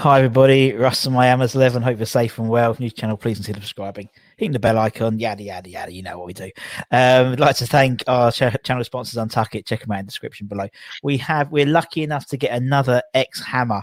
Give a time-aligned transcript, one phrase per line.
[0.00, 1.82] Hi everybody, Russ and my Hammers 11.
[1.82, 2.74] Hope you're safe and well.
[2.78, 5.92] New channel, please consider subscribing, hitting the bell icon, yada yada yada.
[5.92, 6.50] You know what we do.
[6.90, 9.66] Um, I'd like to thank our ch- channel sponsors, Untuck It.
[9.66, 10.68] Check them out in the description below.
[11.02, 13.82] We have we're lucky enough to get another X Hammer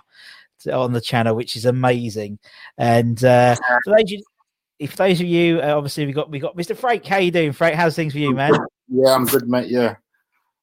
[0.73, 2.39] on the channel, which is amazing.
[2.79, 4.23] And uh, for those you,
[4.79, 6.75] if those of you, uh, obviously we got we got Mr.
[6.75, 7.05] Frank.
[7.05, 7.75] How you doing, Frank?
[7.75, 8.53] How's things for you, man?
[8.87, 9.69] Yeah, I'm good, mate.
[9.69, 9.97] Yeah,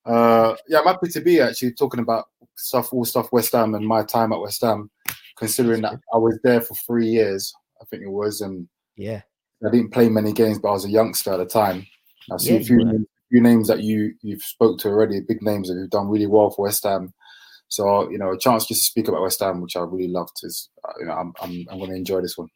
[0.04, 2.24] uh, yeah, I'm happy to be actually talking about
[2.56, 4.90] stuff, all stuff West Ham and my time at West Ham.
[5.36, 9.22] Considering that I was there for three years, I think it was, and Yeah,
[9.66, 11.86] I didn't play many games, but I was a youngster at the time.
[12.32, 15.42] I see Yeah, a few, names, few names that you you've spoke to already, big
[15.42, 17.12] names that have done really well for West Ham.
[17.68, 20.38] So you know, a chance just to speak about West Ham, which I really loved,
[20.42, 22.48] is uh, you know, I'm I'm, I'm going to enjoy this one.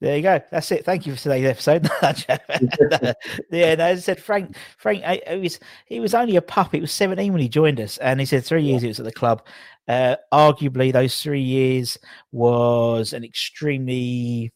[0.00, 0.40] There you go.
[0.50, 0.84] That's it.
[0.84, 1.88] Thank you for today's episode.
[3.50, 6.72] yeah, no, as I said, Frank, Frank, I, I was he was only a pup.
[6.72, 9.06] He was seventeen when he joined us, and he said three years he was at
[9.06, 9.44] the club.
[9.88, 11.98] Uh, arguably, those three years
[12.30, 14.52] was an extremely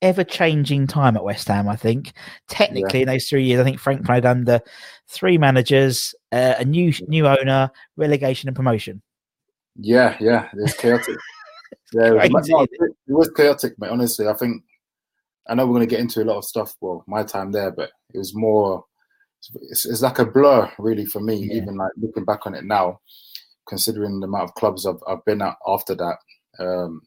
[0.00, 1.68] ever-changing time at West Ham.
[1.68, 2.12] I think
[2.48, 4.60] technically in those three years, I think Frank played under
[5.08, 9.02] three managers, uh, a new new owner, relegation and promotion.
[9.78, 11.18] Yeah, yeah, it's chaotic.
[11.92, 13.90] yeah, it was, no, it it was chaotic, mate.
[13.90, 14.62] Honestly, I think
[15.48, 16.74] I know we're going to get into a lot of stuff.
[16.80, 18.84] Well, my time there, but it was more.
[19.70, 21.36] It's, it's like a blur, really, for me.
[21.36, 21.54] Yeah.
[21.54, 23.00] Even like looking back on it now,
[23.68, 26.16] considering the amount of clubs I've, I've been at after that.
[26.58, 27.02] Um,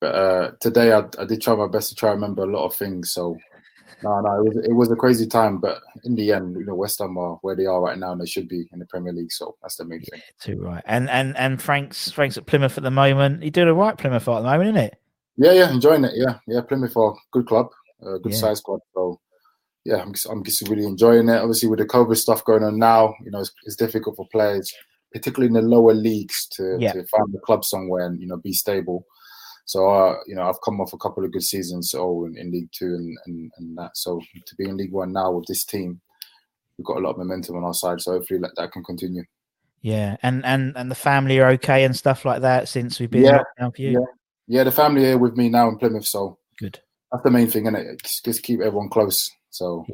[0.00, 2.66] but uh, today, I, I did try my best to try and remember a lot
[2.66, 3.12] of things.
[3.12, 3.36] So,
[4.02, 5.58] no, no, it was it was a crazy time.
[5.58, 8.20] But in the end, you know, West Ham are where they are right now, and
[8.20, 9.32] they should be in the Premier League.
[9.32, 10.20] So that's the main thing.
[10.40, 10.84] Too right.
[10.86, 13.42] And and and Frank's Frank's at Plymouth at the moment.
[13.42, 15.00] He's doing a right, Plymouth at the moment, isn't it?
[15.38, 16.12] Yeah, yeah, enjoying it.
[16.16, 17.68] Yeah, yeah, Plymouth are a good club,
[18.02, 18.38] a good Yeah.
[18.38, 18.80] size squad.
[18.92, 19.20] So,
[19.84, 21.40] yeah, I'm just, I'm just really enjoying it.
[21.40, 24.72] Obviously, with the COVID stuff going on now, you know, it's, it's difficult for players,
[25.12, 26.92] particularly in the lower leagues, to, Yeah.
[26.92, 29.06] to find a club somewhere and you know be stable.
[29.64, 32.50] So, uh, you know, I've come off a couple of good seasons, so in, in
[32.50, 33.96] League Two and, and and that.
[33.96, 36.00] So to be in League One now with this team,
[36.76, 38.00] we've got a lot of momentum on our side.
[38.00, 39.22] So hopefully that, that can continue.
[39.82, 43.22] Yeah, and and and the family are okay and stuff like that since we've been
[43.24, 43.90] Yeah, in lockdown for you.
[43.92, 44.06] yeah.
[44.48, 46.80] Yeah, the family here with me now in Plymouth, so Good.
[47.12, 48.02] that's the main thing, and it?
[48.02, 49.16] Just, just keep everyone close.
[49.50, 49.84] So.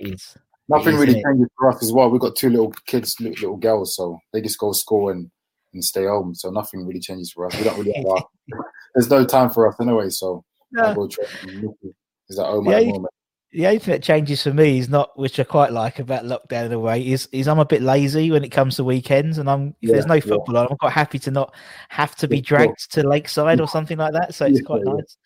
[0.69, 1.25] Nothing really it?
[1.25, 2.09] changes for us as well.
[2.09, 5.31] We've got two little kids, little, little girls, so they just go to school and,
[5.75, 6.35] and stay home.
[6.35, 7.57] So nothing really changes for us.
[7.57, 8.25] We don't really have our,
[8.95, 10.09] there's no time for us anyway.
[10.09, 10.43] So
[10.73, 10.85] No.
[10.85, 11.95] I go train and Nikki
[12.31, 13.15] is at home Yeah, at the moment.
[13.55, 16.67] The only thing that changes for me is not, which I quite like about lockdown
[16.67, 19.49] in a way, is is I'm a bit lazy when it comes to weekends, and
[19.49, 20.37] I'm if there's Yeah, no yeah.
[20.37, 21.55] football on, I'm quite happy to not
[21.89, 24.35] have to be Yeah, dragged to Lakeside or something like that.
[24.35, 24.93] So it's Yeah, quite yeah.
[24.95, 25.17] nice.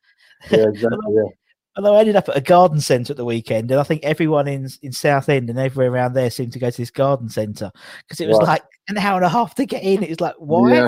[0.51, 1.15] Yeah, exactly.
[1.15, 1.31] Yeah.
[1.77, 4.49] Although I ended up at a garden centre at the weekend, and I think everyone
[4.49, 7.71] in in Southend and everywhere around there seemed to go to this garden centre
[8.03, 8.49] because it was Right.
[8.49, 10.03] like an hour and a half to get in.
[10.03, 10.87] It was like why?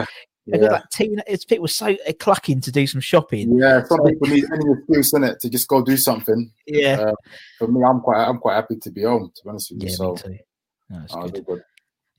[0.52, 0.68] Yeah.
[0.68, 3.56] Like teen, it's people so clucking to do some shopping.
[3.58, 6.50] yeah, some people need any excuse in it to just go do something.
[6.66, 7.14] Yeah, Uh,
[7.58, 9.30] for me, I'm quite I'm quite happy to be home.
[9.34, 10.16] To be honest with you, yeah, so.
[10.90, 11.46] No, it's good.
[11.46, 11.62] good.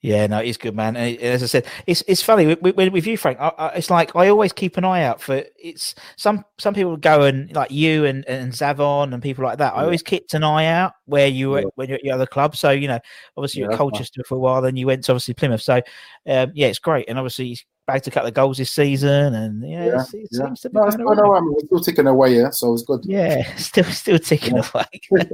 [0.03, 0.95] Yeah, no, he's good, man.
[0.95, 3.37] And as I said, it's it's funny with, with, with you, Frank.
[3.39, 6.97] I, I, it's like I always keep an eye out for it's some some people
[6.97, 9.75] go and like you and, and Zavon and people like that.
[9.75, 11.65] I always kept an eye out where you were Yeah.
[11.75, 12.55] when you're at your other club.
[12.55, 12.99] So you know,
[13.37, 13.77] obviously Yeah, you're at nice.
[13.77, 15.61] Colchester for a while, then you went to obviously Plymouth.
[15.61, 17.59] So um, yeah, it's great, and obviously
[17.91, 20.45] bagged a couple of goals this season, and yeah, Yeah, it's- it yeah.
[20.45, 21.39] seems to be No, it's going going all right.
[21.39, 21.55] all right.
[21.61, 22.49] We're still ticking away, yeah.
[22.51, 23.01] So it's good.
[23.03, 24.69] Yeah, still still ticking Yeah.
[24.73, 24.85] away.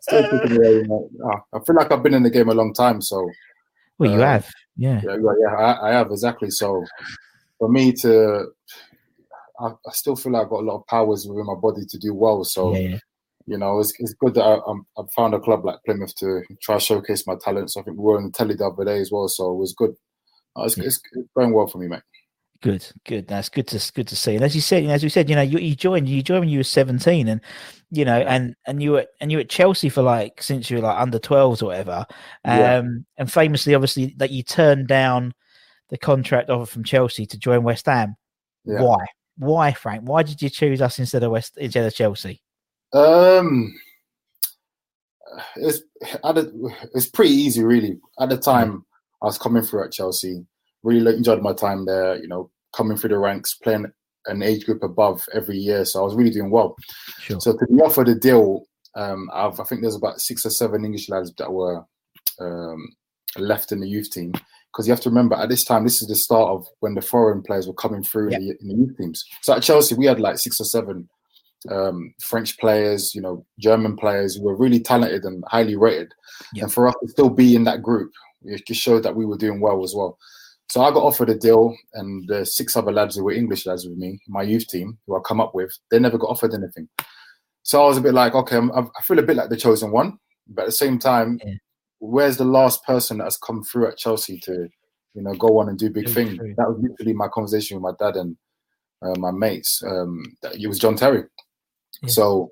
[0.00, 0.86] Still ticking away.
[1.24, 3.28] Ah, I feel like I've been in the game a long time, so
[3.98, 5.00] well, you Uh, have, yeah.
[5.04, 6.50] yeah, yeah, I, I have exactly.
[6.50, 6.84] So
[7.58, 8.46] for me to,
[9.60, 11.98] I, I still feel like I've got a lot of powers within my body to
[11.98, 12.44] do well.
[12.44, 12.98] So yeah,
[13.46, 16.42] you know, it's, it's good that I, I'm, I've found a club like Plymouth to
[16.62, 17.76] try to showcase my talents.
[17.76, 19.74] I think we were on the telly the other day as well, so it was
[19.76, 19.94] good.
[20.58, 20.84] Uh, it's, Yeah.
[20.84, 22.02] it's, it's going well for me, mate.
[22.60, 23.28] Good, good.
[23.28, 24.34] That's good to good to see.
[24.34, 26.48] And as you said, as we said, you know, you, you joined you joined when
[26.48, 27.40] you were seventeen, and
[27.92, 30.78] you know, and and you were and you were at Chelsea for like since you
[30.78, 32.04] were like under twelves or whatever.
[32.44, 32.82] Um, Yeah.
[33.18, 35.34] and famously, obviously, that you turned down
[35.90, 38.16] the contract offer from Chelsea to join West Ham.
[38.64, 38.82] Yeah.
[38.82, 39.06] Why?
[39.36, 40.02] Why, Frank?
[40.08, 42.42] Why did you choose us instead of West instead of Chelsea?
[42.92, 43.72] Um,
[45.54, 45.80] it's
[46.92, 48.00] it's pretty easy, really.
[48.18, 48.84] At the time,
[49.22, 50.46] I was coming through at Chelsea.
[50.82, 52.16] Really enjoyed my time there.
[52.16, 53.86] You know, coming through the ranks, playing
[54.26, 56.76] an age group above every year, so I was really doing well.
[57.20, 57.40] Sure.
[57.40, 60.84] So to be offered a deal, um, I've, I think there's about six or seven
[60.84, 61.82] English lads that were
[62.40, 62.88] um,
[63.36, 64.32] left in the youth team.
[64.70, 67.00] Because you have to remember, at this time, this is the start of when the
[67.00, 69.24] foreign players were coming through in, the, in the youth teams.
[69.40, 71.08] So at Chelsea, we had like six or seven
[71.70, 76.12] um, French players, you know, German players who were really talented and highly rated.
[76.52, 76.64] Yeah.
[76.64, 78.12] And for us to still be in that group,
[78.48, 80.18] it just showed that we were doing well as well.
[80.70, 83.86] So I got offered a deal, and the six other lads who were English lads
[83.86, 86.88] with me, my youth team, who I come up with, they never got offered anything.
[87.62, 89.90] So I was a bit like, okay, I'm, I feel a bit like the chosen
[89.90, 91.54] one, but at the same time, Yeah.
[92.00, 94.68] where's the last person that has come through at Chelsea to,
[95.14, 96.38] you know, go on and do big Very things?
[96.38, 96.54] true.
[96.56, 98.36] That was literally my conversation with my dad and
[99.02, 99.82] uh, my mates.
[99.86, 101.24] Um, that, it was John Terry.
[102.02, 102.08] Yeah.
[102.10, 102.50] So,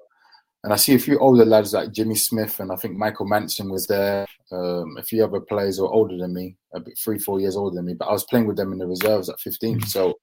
[0.64, 3.70] and I see a few older lads like Jimmy Smith and I think Michael Mancienne
[3.70, 4.26] was there.
[4.52, 7.56] Um, a few other players who were older than me, a bit three, four years
[7.56, 9.81] older than me, but I was playing with them in the reserves at 15.
[9.81, 9.87] Mhm.
[9.88, 10.14] So I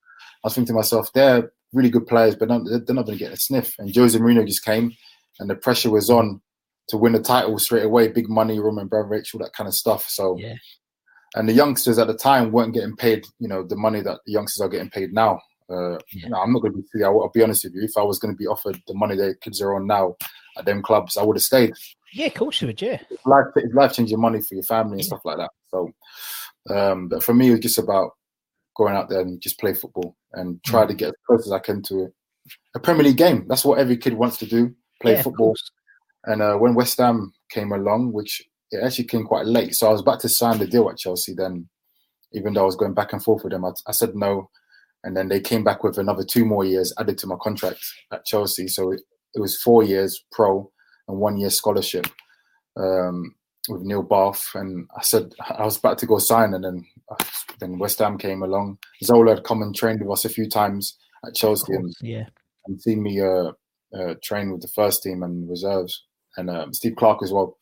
[0.44, 3.32] was thinking to myself, they're really good players, but not, they're not going to get
[3.32, 3.74] a sniff.
[3.78, 4.92] And Jose Mourinho just came
[5.40, 6.40] and the pressure was on
[6.88, 10.06] to win the title straight away, big money, Roman Abramovich, all that kind of stuff.
[10.08, 10.54] So, Yeah.
[11.34, 14.32] and the youngsters at the time weren't getting paid, you know, the money that the
[14.32, 15.40] youngsters are getting paid now.
[15.68, 16.28] Uh, Yeah.
[16.28, 17.04] no, I'm not going to be silly.
[17.04, 17.82] I'll, I'll be honest with you.
[17.82, 20.16] If I was going to be offered the money that kids are on now
[20.58, 21.72] at them clubs, I would have stayed.
[22.14, 22.80] Yeah, of course you would.
[22.80, 25.06] Yeah, Life, it's life changing money for your family and Yeah.
[25.06, 25.50] stuff like that.
[25.70, 25.90] So,
[26.70, 28.12] um, but for me, it was just about
[28.76, 30.88] going out there and just play football and try Mm.
[30.88, 32.14] to get as close as I can to it.
[32.76, 33.46] a Premier League game.
[33.48, 35.54] That's what every kid wants to do: play Yeah, football.
[36.24, 39.92] And uh, when West Ham came along, which it actually came quite late, so I
[39.92, 41.32] was about to sign the deal at Chelsea.
[41.34, 41.68] Then,
[42.32, 44.50] even though I was going back and forth with them, I, I said no,
[45.04, 47.80] and then they came back with another two more years added to my contract
[48.12, 48.68] at Chelsea.
[48.68, 49.00] So it,
[49.34, 50.70] it was four years pro
[51.08, 52.06] and one year scholarship
[52.76, 53.34] um,
[53.68, 54.50] with Neil Bath.
[54.54, 56.86] And I said I was about to go sign, and then
[57.60, 58.78] then West Ham came along.
[59.02, 60.96] Zola had come and trained with us a few times
[61.26, 62.26] at Chelsea, and yeah.
[62.66, 63.52] and seen me uh,
[63.96, 66.04] uh, train with the first team and reserves,
[66.36, 67.56] and um, Steve Clarke as well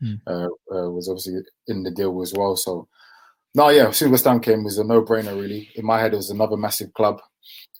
[0.00, 0.14] Hmm.
[0.26, 2.56] uh, uh, was obviously in the deal as well.
[2.56, 2.88] So,
[3.54, 5.68] no, yeah, as soon as West Ham came, it was a no-brainer really.
[5.74, 7.20] In my head, it was another massive club.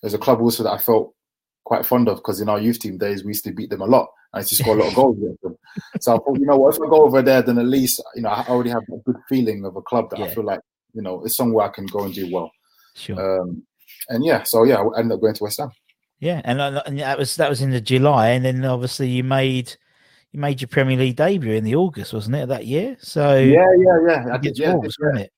[0.01, 1.15] It was a club also that I felt
[1.63, 3.85] quite fond of because in our youth team days we used to beat them a
[3.85, 4.09] lot.
[4.33, 5.57] I used to score a lot of goals against them.
[5.99, 8.21] So I thought, you know what, if I go over there, then at least you
[8.21, 10.61] know I already have a good feeling of a club that I feel like
[10.93, 12.51] you know it's somewhere I can go and do well.
[12.95, 13.41] Sure.
[13.41, 13.63] Um,
[14.09, 15.71] and yeah, so yeah, I ended up going to West Ham.
[16.19, 19.23] Yeah, and, uh, and that was that was in the July, and then obviously you
[19.23, 19.75] made
[20.31, 22.95] you made your Premier League debut in the August, wasn't it, that year?
[22.99, 24.25] So Yeah, yeah, yeah.
[24.33, 25.07] I did, yeah, Wolves, yeah.
[25.07, 25.31] wasn't it?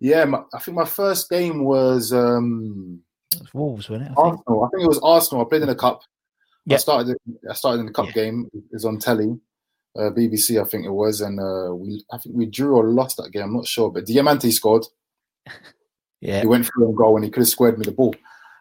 [0.00, 3.00] Yeah, my, I think my first game was um,
[3.32, 4.12] It was Wolves, wasn't it?
[4.18, 4.38] I think.
[4.46, 4.64] Arsenal.
[4.64, 5.44] I think it was Arsenal.
[5.44, 6.02] I played in the cup.
[6.66, 6.76] Yeah.
[6.76, 7.16] I started.
[7.50, 8.12] I started in the cup Yeah.
[8.12, 8.48] game.
[8.54, 9.38] It was on telly,
[9.98, 12.04] uh, BBC, I think it was, and uh, we.
[12.12, 13.42] I think we drew or lost that game.
[13.44, 14.84] I'm not sure, but Diamanti scored.
[16.20, 18.14] Yeah, He went through and goal, and he could have squared me the ball.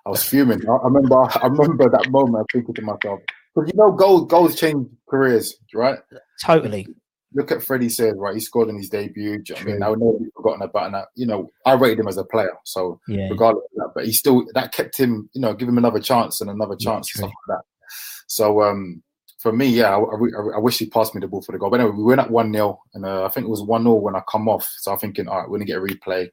[0.06, 0.68] I was fuming.
[0.70, 1.16] I, I remember.
[1.18, 2.44] I remember that moment.
[2.44, 3.22] I thinking to myself,
[3.56, 5.98] because you know, goals goals change careers, right?
[6.42, 6.86] totally.
[7.34, 8.34] look at Freddie Sears, right?
[8.36, 9.42] He scored in his debut.
[9.48, 9.80] You know I mean, True.
[9.80, 11.06] now nobody's forgotten about that.
[11.16, 14.12] You know, I rated him as a player, so Yeah, regardless of that, but he
[14.12, 17.24] still that kept him, you know, give him another chance and another chance true.
[17.24, 17.64] and stuff like that.
[18.34, 19.04] So um,
[19.38, 21.70] for me, yeah, I, I, I wish he passed me the ball for the goal.
[21.70, 23.96] But anyway, we went up one 0 and uh, I think it was one 0
[23.96, 24.68] when I come off.
[24.80, 26.30] So I'm thinking, all right, we're gonna get a replay.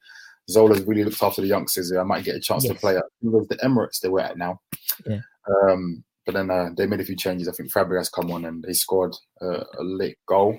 [0.49, 1.93] Zola's really looked after the youngsters.
[1.93, 4.61] I might get a chance to play at the Emirates they were at now.
[5.07, 5.21] Yeah.
[5.63, 7.49] Um, but then uh, they made a few changes.
[7.49, 10.59] I think Fabregas come on and they scored uh, a late goal.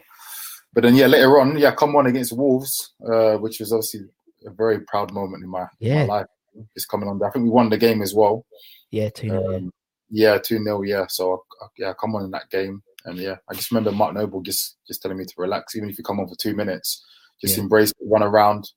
[0.74, 4.02] but then yeah, later on, yeah, come on against Wolves, uh, which was obviously
[4.46, 6.06] a very proud moment in my, Yeah.
[6.06, 6.28] my life.
[6.76, 8.46] Just coming on I think we won the game as well.
[8.92, 9.32] Yeah, two.
[9.34, 9.72] Um,
[10.12, 13.54] yeah, two 0 Yeah, so uh, yeah, come on in that game, and yeah, I
[13.54, 16.28] just remember Mark Noble just just telling me to relax, even if you come on
[16.28, 17.04] for two minutes,
[17.42, 17.64] just Yeah.
[17.64, 18.70] embrace, run around.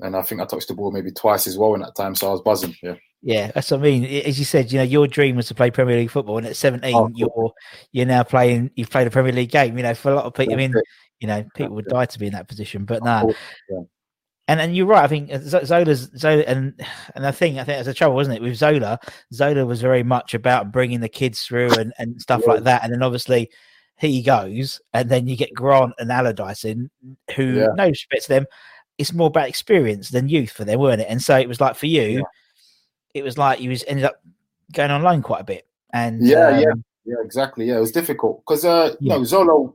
[0.00, 2.28] And I think I touched the ball maybe twice as well in that time, so
[2.28, 2.74] I was buzzing.
[2.82, 4.04] Yeah, Yeah, that's what I mean.
[4.04, 6.56] As you said, you know, your dream was to play Premier League football, and at
[6.56, 7.52] 17, Oh, you're
[7.92, 8.70] you're now playing.
[8.74, 9.76] You've played a Premier League game.
[9.76, 10.74] You know, for a lot of people, I mean,
[11.20, 12.84] you know, people would die to be in that position.
[12.84, 13.36] But nah, course,
[13.70, 13.80] yeah.
[14.48, 15.04] And and you're right.
[15.04, 16.74] I think Zola's Zola, and
[17.14, 18.98] and I think I think that's a trouble, wasn't it, with Zola?
[19.32, 22.84] Zola was very much about bringing the kids through and and stuff like that.
[22.84, 23.50] And then obviously
[23.98, 26.90] he goes, and then you get Grant and Allardyce in,
[27.34, 27.68] who Yeah.
[27.76, 28.46] no respect to them,
[28.98, 31.06] it's more about experience than youth for them, weren't it?
[31.08, 32.22] And so it was like for you, Yeah.
[33.14, 34.20] it was like you was ended up
[34.72, 35.66] going on loan quite a bit.
[35.94, 36.70] And Yeah, yeah.
[36.72, 37.66] um, Yeah, exactly.
[37.66, 39.68] Yeah, it was difficult because uh, you know Zola.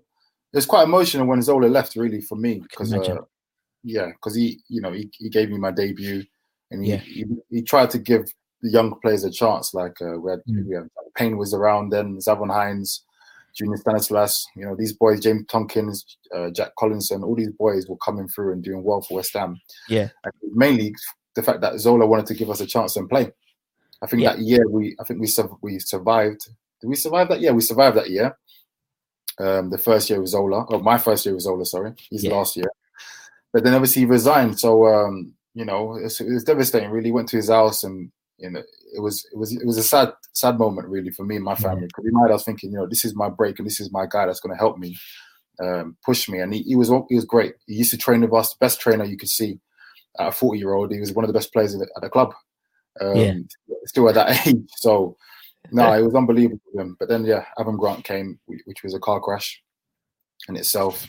[0.53, 2.59] It was quite emotional when Zola left, really, for me.
[2.59, 3.21] Because uh,
[3.83, 6.23] yeah, because he, you know, he, he gave me my debut,
[6.71, 6.97] and he, Yeah.
[6.97, 8.23] he he tried to give
[8.61, 9.73] the young players a chance.
[9.73, 10.65] Like uh, we had, Mm.
[10.67, 13.03] we had Payne was around then, Zavon Hines,
[13.55, 14.45] Junior Stanislas.
[14.55, 18.53] You know, these boys, James Tomkins, uh, Jack Collison, all these boys were coming through
[18.53, 19.59] and doing well for West Ham.
[19.89, 20.09] Yeah.
[20.23, 20.93] and mainly
[21.35, 23.31] the fact that Zola wanted to give us a chance and play.
[24.01, 24.33] I think Yeah.
[24.33, 25.27] that year we, I think we
[25.61, 26.41] we survived.
[26.81, 27.41] Did we survive that?
[27.41, 28.35] Yeah, we survived that year.
[29.39, 30.65] Um, the first year was Zola.
[30.69, 31.65] Oh, my first year was Zola.
[31.65, 32.35] Sorry, his Yeah.
[32.35, 32.65] last year.
[33.53, 34.59] But then obviously he resigned.
[34.59, 36.89] So um, you know, it was, devastating.
[36.89, 38.61] Really, went to his house, and you know,
[38.95, 41.55] it was it was it was a sad sad moment really for me and my
[41.55, 41.87] family.
[41.87, 43.79] Because in my head, I was thinking, you know, this is my break, and this
[43.79, 44.95] is my guy that's going to help me,
[45.61, 46.39] um, push me.
[46.39, 47.55] And he, he was he was great.
[47.67, 49.59] He used to train with us, the best trainer you could see.
[50.19, 52.33] At a forty year old, he was one of the best players at the, club.
[52.99, 53.33] Um, Yeah.
[53.85, 55.17] Still at that age, so
[55.71, 56.95] no, it was unbelievable for him.
[56.99, 59.61] But then, yeah, Avram Grant came, which was a car crash
[60.49, 61.07] in itself.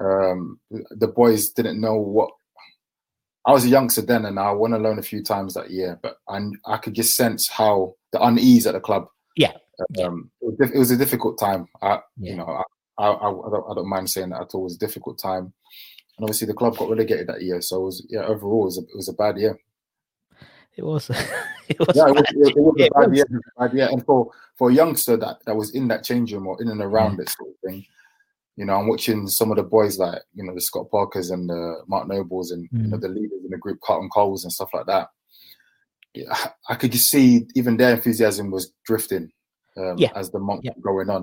[0.00, 2.30] Um, the boys didn't know what.
[3.46, 6.18] I was a youngster then, and I went alone a few times that year, but
[6.28, 9.08] I I could just sense how the unease at the club.
[9.36, 9.52] Yeah.
[10.04, 11.66] Um, it, was, it was a difficult time.
[11.80, 12.32] I, Yeah.
[12.32, 12.62] you know,
[12.98, 14.62] I, I, I, don't, I don't mind saying that at all.
[14.62, 15.44] It was a difficult time,
[16.16, 17.60] and obviously the club got relegated that year.
[17.60, 19.58] So it was, yeah, overall, it was a, it was a bad year.
[20.76, 21.08] it was.
[21.68, 21.88] it was.
[21.94, 23.16] Yeah, it was, it, it was a bad was.
[23.16, 23.88] year, it was a bad year.
[23.90, 26.80] And for for a youngster that that was in that change room or in and
[26.82, 27.86] around it sort of thing,
[28.58, 31.48] you know, I'm watching some of the boys like you know the Scott Parkers and
[31.48, 33.00] the Mark Nobles and you know Mm.
[33.00, 35.08] the leaders in the group, Carlton Coles and stuff like that.
[36.14, 36.34] Yeah,
[36.68, 39.30] I could just see even their enthusiasm was drifting
[39.76, 40.10] um, Yeah.
[40.16, 40.72] as the month Yeah.
[40.82, 41.22] going on,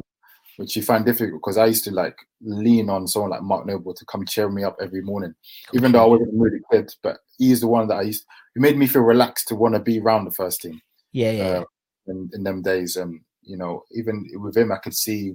[0.58, 3.94] which you find difficult because I used to like lean on someone like Mark Noble
[3.94, 5.34] to come cheer me up every morning,
[5.74, 6.90] even though I wasn't really kid.
[7.04, 8.26] But he's the one that I used.
[8.54, 10.80] He made me feel relaxed to want to be around the first team
[11.12, 11.64] Yeah, yeah, uh,
[12.08, 12.96] in, in them days.
[12.96, 15.34] And you know, even with him, I could see,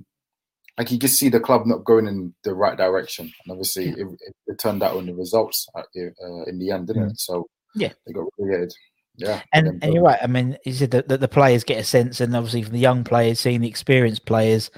[0.80, 3.26] I could just see the club not going in the right direction.
[3.44, 6.70] And obviously, it, it, it turned out on the results at the, uh, in the
[6.70, 7.20] end, didn't it?
[7.20, 7.92] So Yeah.
[8.06, 8.72] they got relegated.
[9.16, 10.18] Yeah, and and you're right.
[10.22, 12.78] I mean, you said that, that the players get a sense, and obviously from the
[12.78, 14.70] young players seeing the experienced players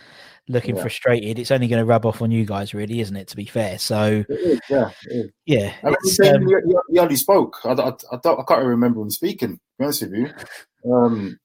[0.48, 0.82] looking Yeah.
[0.82, 3.28] frustrated, it's only going to rub off on you guys, really, isn't it?
[3.28, 4.90] To be fair, so It is, yeah,
[5.46, 7.58] yeah, I mean, he, um, he, he hardly spoke.
[7.64, 9.52] I, I, I, don't, I can't remember him speaking.
[9.52, 10.28] To be honest with you,
[10.92, 11.38] um,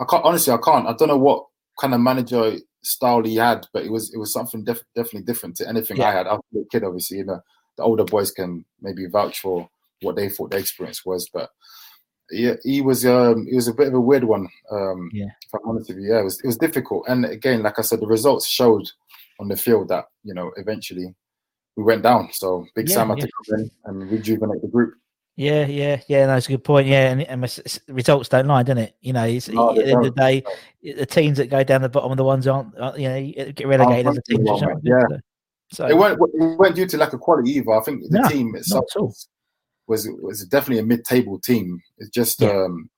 [0.00, 0.52] I can't honestly.
[0.52, 0.88] I can't.
[0.88, 1.46] I don't know what
[1.80, 5.56] kind of manager style he had, but it was it was something def- definitely different
[5.56, 6.26] to anything I had.
[6.26, 7.18] I was a kid, obviously.
[7.18, 7.40] You know,
[7.76, 9.68] the older boys can maybe vouch for
[10.02, 11.50] what they thought the experience was, but
[12.30, 14.48] yeah, he was um, he was a bit of a weird one.
[14.70, 15.26] Um, Yeah.
[15.46, 17.04] if I'm honest with you, yeah, it was it was difficult.
[17.08, 18.88] And again, like I said, the results showed
[19.38, 21.14] on the field that you know eventually
[21.76, 22.30] we went down.
[22.32, 23.24] So Big Yeah, Sam had yeah.
[23.26, 24.94] to come in and rejuvenate the group.
[25.36, 26.26] Yeah, yeah, yeah.
[26.26, 26.86] No, it's a good point.
[26.86, 27.42] Yeah, and, and
[27.88, 28.94] results don't lie, don't it?
[29.00, 30.42] You know, it's, No, at the end of the day,
[30.82, 33.66] the teams that go down the bottom are the ones aren't, aren't you know, get
[33.66, 34.46] relegated as a team.
[34.82, 35.02] yeah.
[35.72, 37.72] So, It weren't it weren't due to lack of quality either.
[37.72, 38.84] I think the No, team itself
[39.86, 41.80] was was definitely a mid-table team.
[41.96, 42.50] It just Yeah.
[42.50, 42.90] um,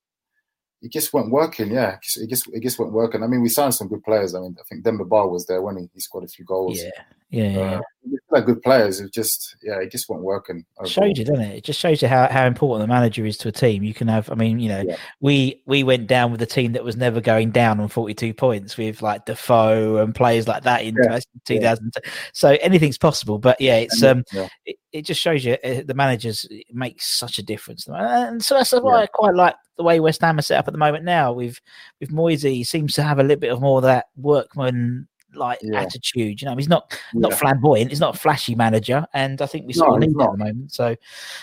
[0.82, 1.72] it just weren't working.
[1.72, 3.22] Yeah, it just it just weren't working.
[3.22, 4.34] I mean, we signed some good players.
[4.34, 6.82] I mean, I think Demba Ba was there when he, he scored a few goals.
[6.82, 6.90] yeah,
[7.30, 7.74] yeah, yeah.
[7.76, 9.00] Uh, we good players.
[9.00, 10.64] It just yeah, it just weren't working.
[10.78, 10.90] overall.
[10.90, 11.56] shows you, doesn't it?
[11.58, 13.82] It just shows you how, how important the manager is to a team.
[13.82, 14.96] You can have, I mean, you know, Yeah.
[15.20, 18.34] we we went down with a team that was never going down on forty two
[18.34, 21.20] points with like Defoe and players like that in Yeah.
[21.44, 21.92] two thousand.
[22.32, 23.38] So anything's possible.
[23.38, 24.48] But yeah, it's um, Yeah.
[24.66, 28.72] it, it just shows you uh, the managers make such a difference, and so that's
[28.72, 29.02] why Yeah.
[29.02, 31.32] I quite like the way West Ham are set up at the moment now.
[31.32, 31.60] With
[32.00, 35.80] with Moyesy, seems to have a little bit of more of that workman like Yeah.
[35.80, 36.40] attitude.
[36.40, 37.36] You know, he's not not Yeah.
[37.36, 37.90] flamboyant.
[37.90, 40.38] He's not a flashy manager, and I think we No, of need that at the
[40.38, 40.72] moment.
[40.72, 40.96] So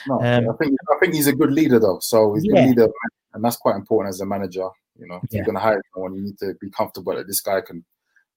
[0.07, 2.00] No, Um, I think I think he's a good leader though.
[2.00, 2.53] So he's a Yeah.
[2.55, 2.91] good leader,
[3.33, 4.67] and that's quite important as a manager.
[4.98, 7.41] You know, if you're going to hire someone, you need to be comfortable that this
[7.41, 7.83] guy can,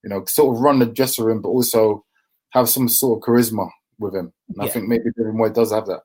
[0.02, 2.04] you know, sort of run the dressing room, but also
[2.50, 3.68] have some sort of charisma
[3.98, 4.32] with him.
[4.48, 6.00] And I think maybe David Moyes does have that.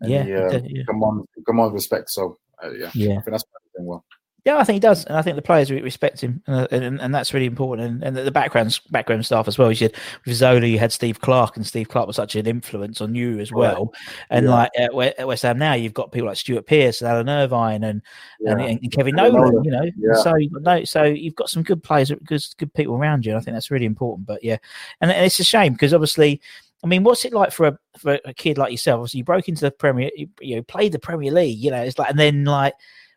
[0.00, 0.82] And Yeah, he, uh, yeah.
[0.86, 2.10] come on, come on, respect.
[2.10, 3.18] So uh, yeah, Yeah.
[3.18, 4.04] I think that's doing well.
[4.46, 7.12] Yeah, I think he does, and I think the players respect him, uh, and, and
[7.12, 7.88] that's really important.
[7.88, 9.72] And, and the background background staff as well.
[9.72, 13.00] You had with Zola, you had Steve Clarke, and Steve Clarke was such an influence
[13.00, 13.92] on you as well.
[14.30, 14.52] And Yeah.
[14.54, 17.82] like at, We- West Ham now, you've got people like Stuart Pearce and Alan Irvine
[17.82, 18.00] and
[18.46, 18.66] and, Yeah.
[18.66, 19.32] and Kevin Kevin Nolan.
[19.50, 20.14] Nolan, You know, yeah.
[20.22, 23.32] so you've got no, so you've got some good players, good good people around you.
[23.32, 24.28] And I think that's really important.
[24.28, 24.58] But yeah,
[25.00, 26.40] and, and it's a shame because obviously.
[26.84, 28.98] I mean, what's it like for a for a kid like yourself?
[28.98, 31.58] Obviously, you broke into the Premier, you, you know, played the Premier League.
[31.58, 32.74] You know, it's like, and then like,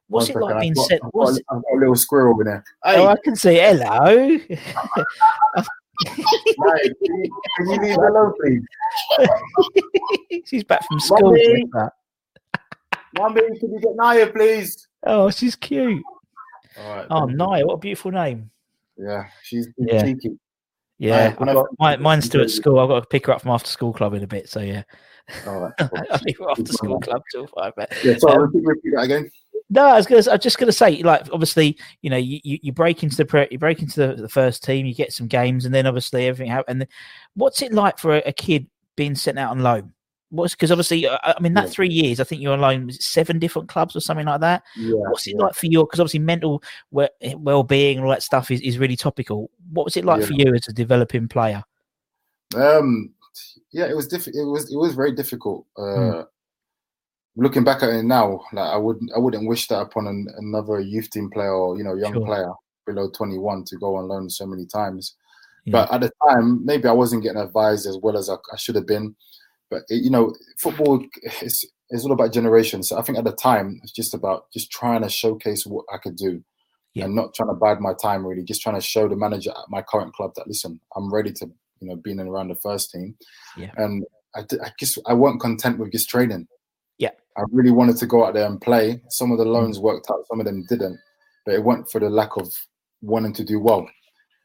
[0.10, 1.00] what's it like second, being I've got, set?
[1.04, 2.63] I've, got, I've got a little squirrel over there.
[2.84, 3.56] Oh, I can see.
[3.56, 4.16] Hello.
[4.16, 4.60] Mate,
[6.58, 10.42] can, you, can you leave her alone, please?
[10.46, 11.32] she's back from school.
[11.32, 11.66] Mummy.
[11.74, 11.94] That.
[13.18, 14.88] Mummy, can you get Naya, please?
[15.04, 16.04] Oh, she's cute.
[16.78, 17.08] All right.
[17.10, 17.38] Oh, thank.
[17.38, 18.51] Naya, what a beautiful name.
[18.98, 20.04] Yeah, she's Yeah.
[20.04, 20.38] cheeky.
[20.98, 22.78] Yeah, when I've got, mine, mine's still at school.
[22.78, 24.50] I've got to pick her up from after school club in a bit.
[24.50, 24.84] So yeah,
[25.48, 25.74] All right.
[25.80, 25.89] cool.
[26.12, 27.72] I leave her after school club till five.
[27.78, 29.32] But Yeah, sorry, Um, repeat, repeat that again.
[29.72, 30.24] No, I was gonna.
[30.30, 33.26] I was just gonna say, like, obviously, you know, you, you, you break into the
[33.26, 36.26] pre- you break into the, the first team, you get some games, and then obviously
[36.26, 36.66] everything happens.
[36.70, 36.88] And then,
[37.36, 39.94] what's it like for a, a kid being sent out on loan?
[40.32, 41.70] What's because obviously, uh, I mean, that Yeah.
[41.72, 44.64] three years, I think you're on loan was seven different clubs or something like that.
[44.76, 44.94] Yeah.
[44.96, 45.44] What's it yeah.
[45.46, 45.84] like for you?
[45.84, 49.52] Because obviously, mental well being and all that stuff is, is really topical.
[49.72, 51.64] What was it like for you as a developing player?
[52.56, 53.14] Um,
[53.72, 55.68] yeah, it was diff- It was it was very difficult.
[55.76, 56.10] Hmm.
[56.12, 56.24] Uh,
[57.39, 60.79] Looking back at it now, like I wouldn't I wouldn't wish that upon an, another
[60.79, 62.25] youth team player or you know young Sure.
[62.25, 62.51] player
[62.86, 65.15] below twenty one to go on loan so many times.
[65.65, 65.72] Yeah.
[65.72, 68.75] But at the time, maybe I wasn't getting advised as well as I, I should
[68.75, 69.15] have been.
[69.69, 71.03] But it, you know, football
[71.41, 72.89] is is all about generations.
[72.89, 75.98] So I think at the time it's just about just trying to showcase what I
[75.98, 76.43] could do.
[76.93, 77.05] Yeah.
[77.05, 79.69] And not trying to bide my time really, just trying to show the manager at
[79.69, 81.46] my current club that listen, I'm ready to,
[81.79, 83.15] you know, be in and around the first team.
[83.55, 83.72] Yeah.
[83.77, 84.03] And
[84.36, 84.43] I
[84.79, 86.48] just I weren't content with just training.
[87.39, 87.43] Yeah.
[87.43, 89.01] I really wanted to go out there and play.
[89.10, 89.53] Some of the Mm.
[89.53, 91.00] loans worked out, some of them didn't.
[91.46, 92.48] But it went for the lack of
[93.01, 93.88] wanting to do well.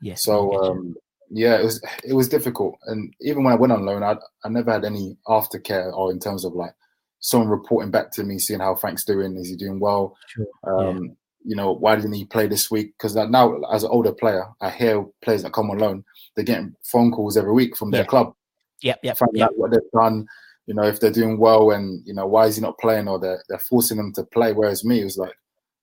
[0.01, 0.23] Yes.
[0.25, 0.97] So um,
[1.31, 4.49] yeah, it was it was difficult, and even when I went on loan, I I
[4.49, 6.75] never had any aftercare or in terms of like
[7.21, 9.37] someone reporting back to me, seeing how Frank's doing.
[9.37, 10.17] Is he doing well?
[10.29, 10.47] Sure.
[10.67, 11.17] Um,
[11.47, 12.95] You know, why didn't he play this week?
[12.97, 16.03] Because now, as an older player, I hear players that come on loan,
[16.35, 18.07] they're getting phone calls every week from their Yeah.
[18.07, 18.35] club,
[18.81, 19.01] Yep.
[19.03, 19.19] Yep.
[19.19, 19.51] finding yep.
[19.51, 20.27] out what they've done.
[20.67, 23.09] You know, if they're doing well, and you know, why is he not playing?
[23.09, 24.53] Or they're they're forcing them to play.
[24.53, 25.35] Whereas me, it was like,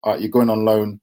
[0.03, 0.99] all right, you're going on loan.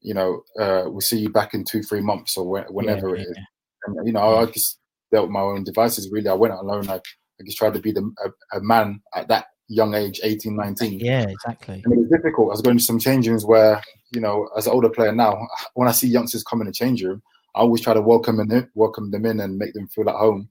[0.00, 3.22] You know, uh, we'll see you back in two, three months or whe- whenever yeah,
[3.22, 3.38] it is.
[3.86, 4.78] And you know, I just
[5.10, 6.10] dealt with my own devices.
[6.10, 6.88] Really, I went on loan.
[6.88, 10.56] I, I just tried to be the, a, a man at that young age, 18,
[10.56, 11.00] 19.
[11.00, 11.26] Yeah.
[11.28, 11.82] Exactly.
[11.84, 12.48] And it was difficult.
[12.48, 15.46] I was going to some change rooms where, you know, as an older player now,
[15.74, 17.22] when I see youngsters come in the change room,
[17.54, 20.16] I always try to welcome them in, welcome them in and make them feel at
[20.16, 20.48] home.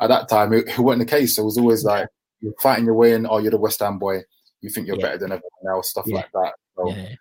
[0.00, 1.38] At that time, it, it wasn't the case.
[1.38, 2.08] It was always like
[2.40, 3.26] you're fighting your way in.
[3.28, 4.20] Oh, you're the West Ham boy.
[4.60, 5.06] You think you're Yeah.
[5.06, 5.90] better than everyone else.
[5.90, 6.16] Stuff Yeah.
[6.16, 6.54] like that.
[6.76, 7.14] So Yeah.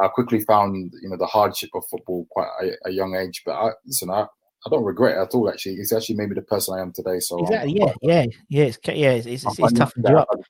[0.00, 3.42] I quickly found, you know, the hardship of football quite a, a young age.
[3.44, 5.48] But I, listen, I, I don't regret it at all.
[5.48, 7.18] Actually, it's actually made me the person I am today.
[7.20, 7.72] So Exactly.
[7.78, 7.92] Yeah.
[8.02, 8.26] Yeah.
[8.48, 8.62] Yeah.
[8.64, 9.10] It's yeah.
[9.12, 10.28] It's, it's, it's, quite toughened lucky you up.
[10.32, 10.44] I've had-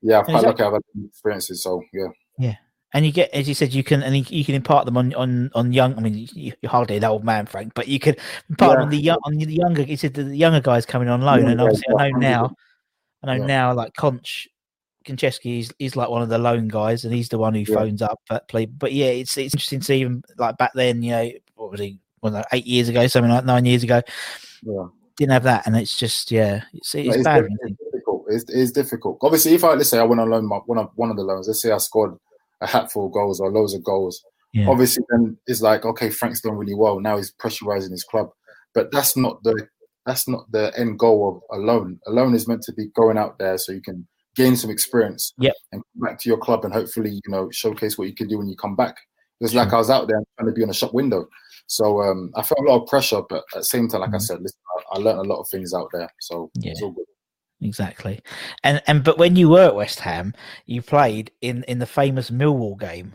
[0.00, 0.48] Yeah, quite Exactly.
[0.48, 1.62] lucky I've had experiences.
[1.62, 2.06] So yeah,
[2.38, 2.54] yeah.
[2.94, 5.12] And you get, as you said, you can and you, you can impart them on
[5.14, 5.96] on on young.
[5.96, 8.90] I mean, you, you're hardly an old man, Frank, but you could impart them on
[8.90, 9.82] the young on the younger.
[9.82, 12.56] You said the younger guys coming on loan, Yeah, and obviously yeah, I know now,
[13.22, 13.46] I know Yeah.
[13.46, 14.48] now, like Conch.
[15.06, 17.74] Konchesky is, is like one of the loan guys, and he's the one who Yeah.
[17.76, 18.20] phones up.
[18.28, 21.02] But play, but yeah, it's it's interesting to see even like back then.
[21.02, 21.98] You know, what was he?
[22.20, 24.02] Well, no, eight years ago, something like nine years ago,
[24.62, 24.88] Yeah.
[25.16, 27.46] didn't have that, and it's just yeah, it's, it's, it's, bad.
[27.84, 28.24] difficult.
[28.28, 29.18] It's, it's difficult.
[29.22, 31.22] Obviously, if I let's say I went on loan, my- one of one of the
[31.22, 32.18] loans, let's say I scored
[32.60, 34.22] a hatful of goals or loads of goals.
[34.52, 34.68] Yeah.
[34.68, 37.00] Obviously, then it's like okay, Frank's done really well.
[37.00, 38.30] Now he's pressurizing his club,
[38.74, 39.66] but that's not the
[40.06, 42.00] that's not the end goal of a loan.
[42.06, 45.34] A loan is meant to be going out there so you can gain some experience
[45.38, 45.52] Yep.
[45.72, 48.38] and come back to your club and hopefully you know showcase what you can do
[48.38, 48.96] when you come back.
[49.40, 51.28] Was like I was out there trying to be on a shop window.
[51.66, 54.16] So um, I felt a lot of pressure, but at the same time, like I
[54.16, 54.22] Mhm.
[54.22, 54.58] said, listen,
[54.92, 56.08] I, I learned a lot of things out there.
[56.20, 56.86] So it's Yeah.
[56.86, 57.04] all good.
[57.60, 58.20] Exactly,
[58.62, 60.32] and and but when you were at West Ham,
[60.66, 63.14] you played in in the famous Millwall game.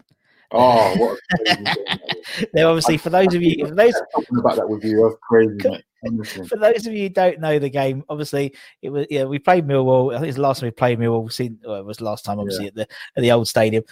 [0.52, 2.46] Oh, what a crazy game that was.
[2.54, 3.94] Now, obviously, for those of you, for those
[4.38, 5.58] about that with you, that's crazy,
[6.04, 6.48] mate.
[6.50, 9.66] For those of you who don't know the game, obviously it was yeah we played
[9.66, 10.14] Millwall.
[10.14, 11.32] I think it's the last time we played Millwall.
[11.32, 13.84] Since well, it was the last time, obviously at the at the old stadium.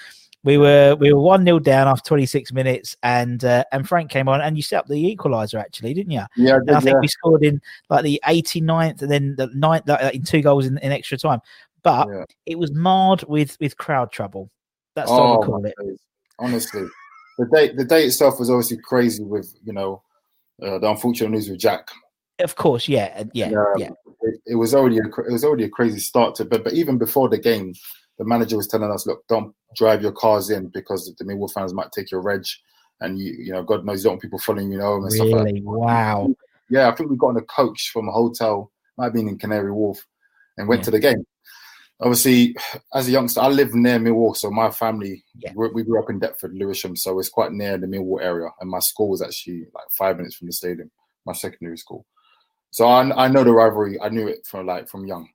[0.44, 4.28] We were we were one 0 down after 26 minutes, and uh, and Frank came
[4.28, 6.24] on, and you set up the equaliser actually, didn't you?
[6.36, 7.02] Yeah, I And I think yeah.
[7.02, 10.80] we scored in like the 89th, and then the ninth like, in two goals in,
[10.80, 11.42] in extra time.
[11.84, 12.26] But Yeah.
[12.48, 14.50] it was marred with with crowd trouble.
[14.96, 15.76] That's what I Oh, call it.
[15.80, 16.00] days.
[16.40, 16.86] Honestly,
[17.38, 20.02] the day the day itself was obviously crazy with you know
[20.64, 21.88] uh, the unfortunate news with Jack.
[22.40, 23.90] of course, yeah, and yeah, Um, yeah,
[24.22, 26.98] It, it was already a, it was already a crazy start to, but but even
[26.98, 27.76] before the game,
[28.22, 31.74] the manager was telling us, look, don't drive your cars in because the Millwall fans
[31.74, 32.46] might take your reg,
[33.00, 35.28] and you you know God knows you don't want people following you home and stuff
[35.32, 35.46] like that.
[35.46, 36.30] really, wow,
[36.70, 39.40] Yeah, I think we got on a coach from a hotel, might have been in
[39.40, 40.06] Canary Wharf,
[40.58, 40.86] and went Yeah.
[40.86, 41.26] to the game.
[42.00, 42.56] Obviously,
[42.94, 45.54] as a youngster, I live near Millwall, so my family Yeah.
[45.56, 48.70] we, we grew up in Deptford, Lewisham, so it's quite near the Millwall area, and
[48.70, 50.92] my school was actually like five minutes from the stadium,
[51.26, 52.06] my secondary school.
[52.70, 54.00] So I, I know the rivalry.
[54.00, 55.28] I knew it from like from young.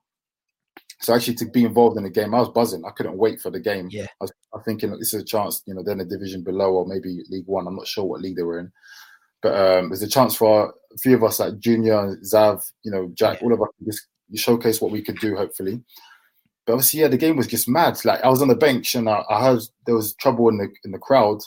[1.01, 2.85] So actually, to be involved in the game, I was buzzing.
[2.85, 3.89] I couldn't wait for the game.
[3.91, 4.07] Yeah.
[4.21, 5.63] I was, I was thinking this is a chance.
[5.67, 7.67] You know, then a division below, or maybe League One.
[7.67, 8.73] I'm not sure what league they were in,
[9.43, 13.11] but um, there's a chance for a few of us, like Junior, Zav, you know,
[13.15, 13.47] Jack, Yeah.
[13.47, 15.37] all of us, just showcase what we could do.
[15.37, 15.83] Hopefully,
[16.67, 18.03] but obviously, yeah, the game was just mad.
[18.05, 20.69] Like I was on the bench and I, I heard there was trouble in the
[20.85, 21.41] in the crowd,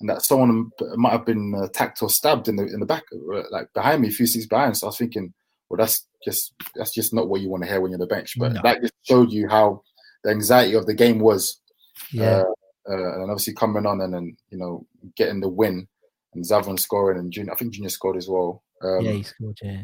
[0.00, 3.42] and that someone might have been attacked or stabbed in the in the back, uh,
[3.52, 4.76] like behind me, a few seats behind.
[4.76, 5.32] So I was thinking,
[5.70, 8.06] well, that's just that's just not what you want to hear when you're on the
[8.14, 8.34] bench.
[8.38, 8.60] But No.
[8.64, 9.82] that just showed you how
[10.24, 11.60] the anxiety of the game was.
[12.12, 12.42] yeah,
[12.88, 14.84] Uh, uh, and obviously coming on and then you know
[15.16, 15.86] getting the win
[16.34, 18.62] and Zavon scoring and Junior, I think Junior scored as well.
[18.82, 19.82] Um, yeah, he scored, yeah.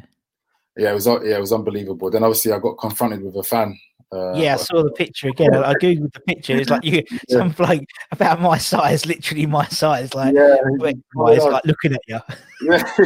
[0.77, 2.11] Yeah, it was yeah, it was unbelievable.
[2.11, 3.79] Then obviously I got confronted with a fan.
[4.13, 5.53] Uh, yeah, I saw the picture again.
[5.53, 6.57] I, I googled the picture.
[6.57, 10.93] It's like you, some like about my size, literally my size, like yeah, yeah.
[11.17, 12.21] like looking at you.
[12.63, 12.83] yeah.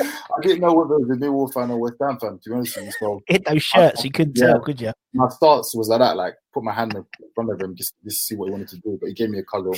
[0.00, 2.56] I didn't know whether it was a Millwall fan or West Ham fan, to be
[2.56, 2.92] honest with you.
[2.98, 4.48] So Hit those shirts, you couldn't Yeah.
[4.48, 4.92] tell, could you?
[5.12, 7.04] my thoughts was like that, like put my hand in
[7.36, 8.98] front of him just just see what he wanted to do.
[9.00, 9.76] But he gave me a cuddle,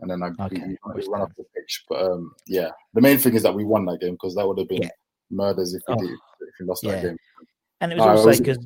[0.00, 1.84] and then I Okay, we, we ran off the pitch.
[1.88, 4.58] But um, yeah, the main thing is that we won that game because that would
[4.58, 4.88] have been Yeah.
[5.32, 5.98] Murders if we Oh.
[5.98, 6.92] did if we lost Yeah.
[6.92, 7.18] that game.
[7.80, 8.58] And it was also because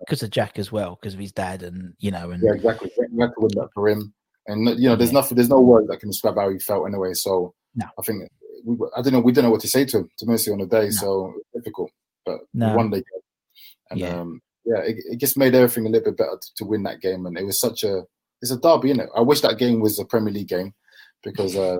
[0.00, 2.90] because of Jack as well, because of his dad, and you know, and Yeah, exactly.
[2.98, 4.14] Had win that for him,
[4.46, 5.20] and you know, there's Yeah.
[5.20, 7.14] nothing, there's no word that can describe how he felt anyway.
[7.14, 7.86] So No.
[7.98, 8.30] I think
[8.64, 10.58] we, I don't know, we didn't know what to say to him to Mercy on
[10.58, 10.90] the day, No.
[10.90, 11.90] so difficult.
[12.24, 12.74] But No.
[12.88, 13.04] the game,
[13.90, 14.20] and Yeah.
[14.20, 17.00] um, yeah, it, it just made everything a little bit better to, to win that
[17.00, 18.04] game, and it was such a
[18.40, 19.08] it's a derby, is it?
[19.16, 20.72] I wish that game was a Premier League game
[21.24, 21.78] because uh,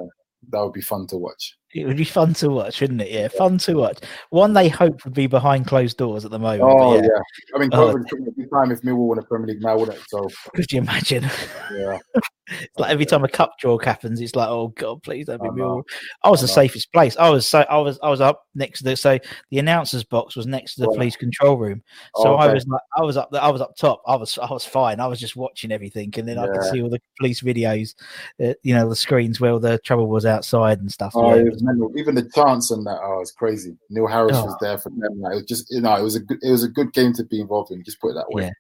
[0.50, 1.56] that would be fun to watch.
[1.74, 3.10] It would be fun to watch, wouldn't it?
[3.10, 3.98] Yeah, fun to watch.
[4.30, 6.62] One they hope would be behind closed doors at the moment.
[6.62, 7.20] Oh yeah, yeah.
[7.54, 7.94] I mean, Oh.
[7.94, 10.04] COVID took me time if Millwall won a Premier League now, wouldn't it?
[10.08, 11.28] So could you imagine?
[11.74, 11.98] yeah,
[12.50, 15.48] It's like every time a cup draw happens, it's like, oh god, please don't be
[15.48, 15.52] I.
[15.52, 15.82] Millwall.
[16.24, 17.14] I was I the safest place.
[17.18, 19.18] I was so I was I was up next to the so
[19.50, 20.96] the announcers box was next to the Right.
[20.96, 21.82] police control room.
[22.16, 24.00] So Oh, I was like I was up I was up top.
[24.06, 24.98] I was I was fine.
[24.98, 27.94] I was just watching everything, and then I could see all the police videos,
[28.42, 31.12] uh, you know, the screens where all the trouble was outside and stuff.
[31.14, 31.92] Oh, yeah, it it was mental.
[31.96, 33.76] Even the chance and that, oh, it's crazy.
[33.90, 34.44] Neil Harris Oh.
[34.46, 35.20] was there for them.
[35.20, 37.12] Like, it was just, you know, it was a good, it was a good game
[37.14, 37.82] to be involved in.
[37.84, 38.44] Just put it that way.
[38.44, 38.50] Yeah.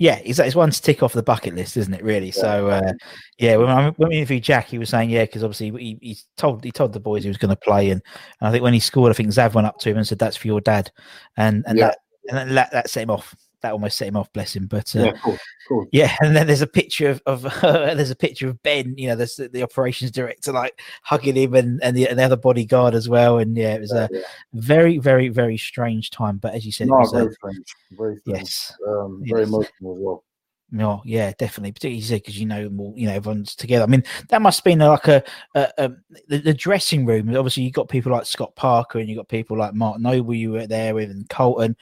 [0.00, 2.04] Yeah, it's, it's one to tick off the bucket list, isn't it?
[2.04, 2.30] Really.
[2.30, 2.92] So, uh,
[3.36, 6.18] yeah, when I when we interviewed Jack, he was saying, yeah, because obviously he, he
[6.36, 8.00] told he told the boys he was going to play, and,
[8.40, 10.20] and I think when he scored, I think Zav went up to him and said,
[10.20, 10.92] "That's for your dad,"
[11.36, 11.86] and and Yeah.
[11.88, 11.98] that
[12.46, 13.34] and that, that set him off.
[13.62, 14.66] That almost set him off, bless him.
[14.66, 15.36] But uh, Yeah, cool,
[15.68, 15.86] cool.
[15.90, 19.16] yeah, and then there's a picture of, of there's a picture of Ben, you know,
[19.16, 22.94] there's the, the operations director like hugging him and and the, and the other bodyguard
[22.94, 23.38] as well.
[23.38, 24.20] And yeah, it was a Yeah.
[24.54, 26.38] very, very, very strange time.
[26.38, 27.74] But as you said, it No, was very strange.
[27.92, 28.38] Very strange.
[28.38, 29.48] yes, Um, very Yes.
[29.48, 30.24] emotional as well.
[30.70, 33.84] no, yeah, definitely, particularly because you know, more, you know, everyone's together.
[33.84, 35.90] I mean, that must have been like a, a, a
[36.28, 37.34] the, the dressing room.
[37.34, 40.34] Obviously, you got people like Scott Parker and you got people like Mark Noble.
[40.34, 41.74] You were there with and Colton.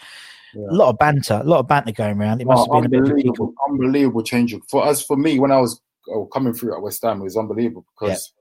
[0.55, 0.67] Yeah.
[0.71, 2.41] A lot of banter, a lot of banter going around.
[2.41, 4.55] It must Oh, have been a bit of unbelievable, unbelievable change.
[4.71, 5.81] For us, for me, when I was
[6.11, 8.33] oh, coming through at West Ham, it was unbelievable because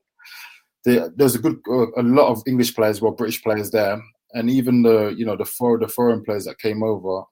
[0.84, 4.02] there, there was a good, uh, a lot of English players, well, British players there,
[4.34, 7.24] and even the, you know, the four, the foreign players that came over,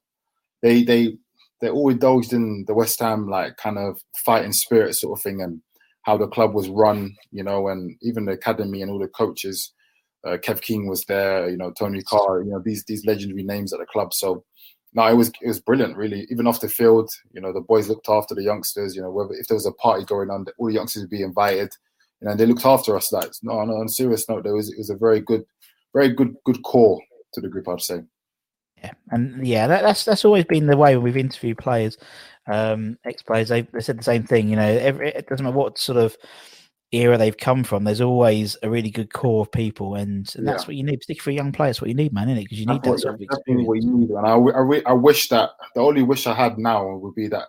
[0.62, 1.16] they, they,
[1.60, 5.40] they all indulged in the West Ham like kind of fighting spirit sort of thing,
[5.40, 5.60] and
[6.02, 9.72] how the club was run, you know, and even the academy and all the coaches.
[10.26, 13.72] Uh, Kev Keen was there, you know, Tony Carr, you know, these these legendary names
[13.72, 14.14] at the club.
[14.14, 14.44] So
[14.94, 16.26] no, it was it was brilliant, really.
[16.30, 18.94] Even off the field, you know, the boys looked after the youngsters.
[18.94, 21.22] You know, whether if there was a party going on, all the youngsters would be
[21.22, 21.72] invited.
[22.20, 23.12] You know, they looked after us.
[23.12, 25.44] Like, no, no, on a serious note, there was it was a very good,
[25.92, 27.00] very good, good core
[27.32, 27.68] to the group.
[27.68, 28.02] I'd say.
[28.78, 31.98] Yeah, and yeah, that, that's that's always been the way when we've interviewed players,
[32.46, 33.48] um, ex players.
[33.48, 34.48] They, they said the same thing.
[34.48, 36.16] You know, every, it doesn't matter what sort of
[36.96, 37.84] era they've come from.
[37.84, 41.20] There's always a really good core of people, and, and that's what you need, particularly
[41.24, 41.80] for young players.
[41.80, 42.44] What you need, man, isn't it?
[42.44, 44.10] Because you need That's that what- sort of definitely what you need.
[44.10, 47.48] And I, I, I wish that the only wish I had now would be that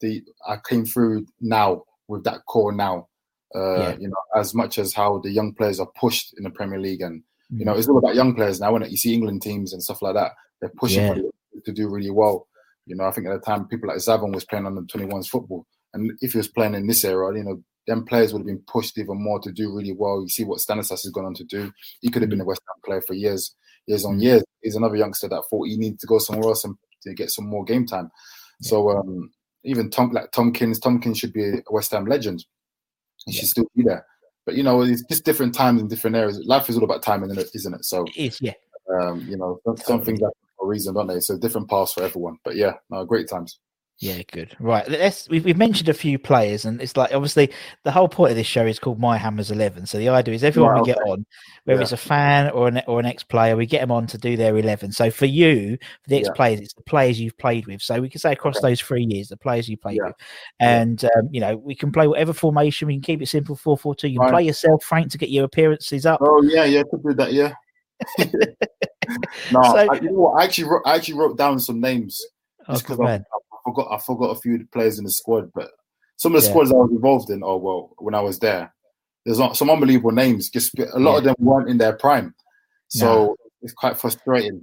[0.00, 3.08] the I came through now with that core now.
[3.54, 3.96] Uh, Yeah.
[3.98, 7.00] You know, as much as how the young players are pushed in the Premier League,
[7.02, 7.66] and you Mm.
[7.66, 8.72] know, it's all about young players now.
[8.72, 11.22] When you see England teams and stuff like that, they're pushing Yeah.
[11.64, 12.48] to do really well.
[12.86, 15.28] You know, I think at the time people like Zavon was playing on the 21s
[15.28, 18.46] football, and if he was playing in this era, you know, them players would have
[18.46, 20.22] been pushed even more to do really well.
[20.22, 21.70] You see what Stanislas has gone on to do.
[22.00, 22.32] He could have Mm.
[22.32, 23.54] been a West Ham player for years.
[23.86, 24.22] years on Mm.
[24.22, 24.44] years.
[24.62, 27.46] He's another youngster that thought he needed to go somewhere else and to get some
[27.46, 28.10] more game time.
[28.62, 29.30] So um,
[29.62, 32.46] even Tom like Tomkins, Tomkins should be a West Ham legend.
[33.26, 34.06] He should still be there.
[34.46, 36.38] But you know, it's just different times in different areas.
[36.46, 37.50] Life is all about timing, isn't it?
[37.54, 37.84] Isn't it?
[37.84, 38.52] So It is, yeah.
[38.98, 41.20] um, you know, some, some things happen for a reason, don't they?
[41.20, 42.38] So different paths for everyone.
[42.44, 43.58] But yeah, no, great times.
[44.00, 44.56] Yeah, good.
[44.58, 44.86] Right.
[44.88, 47.52] Let's, we've, we've mentioned a few players, and it's like obviously
[47.84, 49.86] the whole point of this show is called My Hammers 11.
[49.86, 51.24] So the idea is everyone Right, we get on,
[51.62, 51.82] whether Yeah.
[51.84, 54.36] it's a fan or an, or an ex player, we get them on to do
[54.36, 54.90] their 11.
[54.92, 57.82] So for you, for the ex players, it's the players you've played with.
[57.82, 60.06] So we can say across those three years, the players you played Yeah.
[60.08, 60.16] with.
[60.58, 62.88] And, um, you know, we can play whatever formation.
[62.88, 64.08] We can keep it simple 4 4 2.
[64.08, 64.32] You can Right.
[64.32, 66.18] play yourself, Frank, to get your appearances up.
[66.20, 67.32] Oh yeah, yeah, could do that.
[67.32, 67.52] Yeah.
[69.52, 70.40] no, So- I, you know what?
[70.40, 72.20] I actually wrote, I actually wrote down some names
[72.66, 73.22] Oh, good man.
[73.30, 75.70] I forgot I forgot a few players in the squad, but
[76.16, 76.52] some of the Yeah.
[76.52, 78.72] squads I was involved in, oh well, when I was there,
[79.24, 80.50] there's not some unbelievable names.
[80.50, 82.34] Just a lot of them weren't in their prime,
[82.88, 84.62] so it's quite frustrating.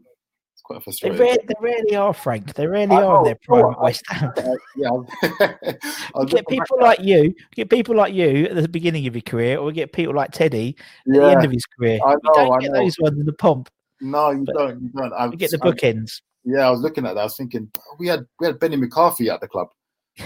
[0.53, 1.17] It's quite They, frustrating.
[1.47, 2.53] they rarely are, Frank.
[2.53, 4.31] They really I are in know, their prime sure, at West Ham.
[4.37, 9.21] Uh, yeah, get people like you, get people like you at the beginning of your
[9.23, 10.75] career, or we get people like Teddy
[11.07, 11.99] at the end of his career.
[12.05, 12.79] I you don't I get know.
[12.81, 13.69] those ones in the pomp.
[14.01, 14.81] No, you But don't.
[14.81, 15.13] You don't.
[15.13, 16.21] I, We get the bookends.
[16.43, 17.21] Yeah, I was looking at that.
[17.21, 19.67] I was thinking we had we had Benny McCarthy at the club.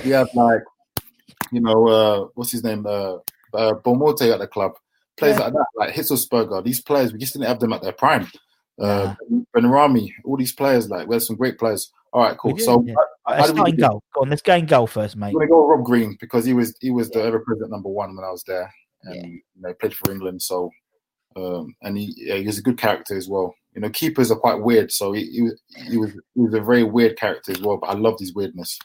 [0.03, 0.63] We had like,
[1.51, 3.17] you know, uh, what's his name, uh,
[3.53, 4.73] uh, Boa Morte at the club.
[5.17, 5.45] Players Yeah.
[5.45, 6.63] like that, like Hitzlsperger.
[6.63, 8.27] These players, we just didn't have them at their prime.
[8.81, 9.15] Uh,
[9.55, 11.91] Behrami, all these players, like we had some great players.
[12.11, 12.57] All right, cool.
[12.57, 12.95] So yeah.
[13.27, 14.03] Let's start in goal.
[14.13, 15.27] Go on, let's go in goal first, mate.
[15.27, 18.15] I'm gonna go Rob Green because he was he was the ever present number one
[18.15, 18.71] when I was there,
[19.03, 20.41] and you know played for England.
[20.41, 20.69] So,
[21.35, 23.55] um, and he yeah, he was a good character as well.
[23.75, 26.61] You know, keepers are quite weird, so he he, was- he was he was a
[26.61, 27.77] very weird character as well.
[27.77, 28.79] But I loved his weirdness.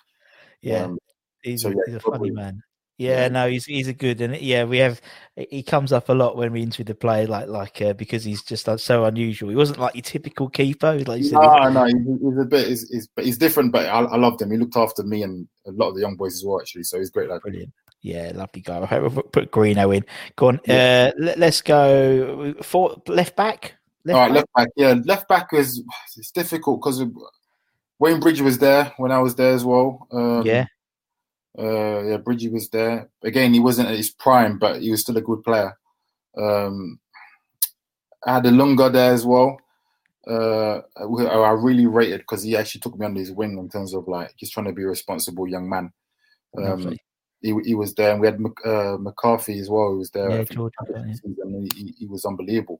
[0.62, 0.98] Yeah, Um,
[1.42, 2.62] he's, so a, yeah, he's a funny man.
[3.00, 5.00] Yeah, no, he's he's a good and yeah, we have
[5.34, 8.42] he comes up a lot when we interview the player like like uh, because he's
[8.42, 9.48] just uh, so unusual.
[9.48, 10.98] He wasn't like your typical keeper.
[11.06, 13.72] Like you said, No, no, he's, a bit, he's, he's, he's different.
[13.72, 14.50] But I, I loved him.
[14.50, 16.60] He looked after me and a lot of the young boys as well.
[16.60, 17.40] Actually, so he's great lad.
[17.40, 17.72] Brilliant.
[18.02, 18.80] Yeah, lovely guy.
[18.80, 20.04] I hope we put Greeno in.
[20.36, 20.60] Go on.
[20.68, 23.76] Uh, let, us go for left back.
[24.04, 24.34] Left All right, back?
[24.34, 24.68] left back.
[24.76, 25.82] Yeah, left back is
[26.16, 27.04] it's difficult because
[27.98, 30.06] Wayne Bridge was there when I was there as well.
[30.10, 30.66] Um, Yeah.
[31.58, 33.10] Uh, yeah, Bridgie was there.
[33.22, 35.76] Again, he wasn't at his prime, but he was still a good player.
[36.36, 37.00] Um,
[38.24, 39.58] I had a Lunga there as well.
[40.26, 43.94] Uh, who I really rated because he actually took me under his wing in terms
[43.94, 45.92] of like he's trying to be a responsible young man.
[46.56, 46.96] Um,
[47.40, 49.88] he, he was there, and we had Mc- uh, McCartney as well.
[49.90, 50.30] Who was there.
[50.30, 52.79] Yeah, I think, George, and he, he, he was unbelievable.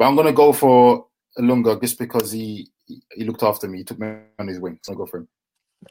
[0.00, 1.06] But I'm gonna go for
[1.38, 3.78] Ilunga just because he he- looked after me.
[3.78, 4.78] He took me on his wing.
[4.82, 5.28] So I'll go for him.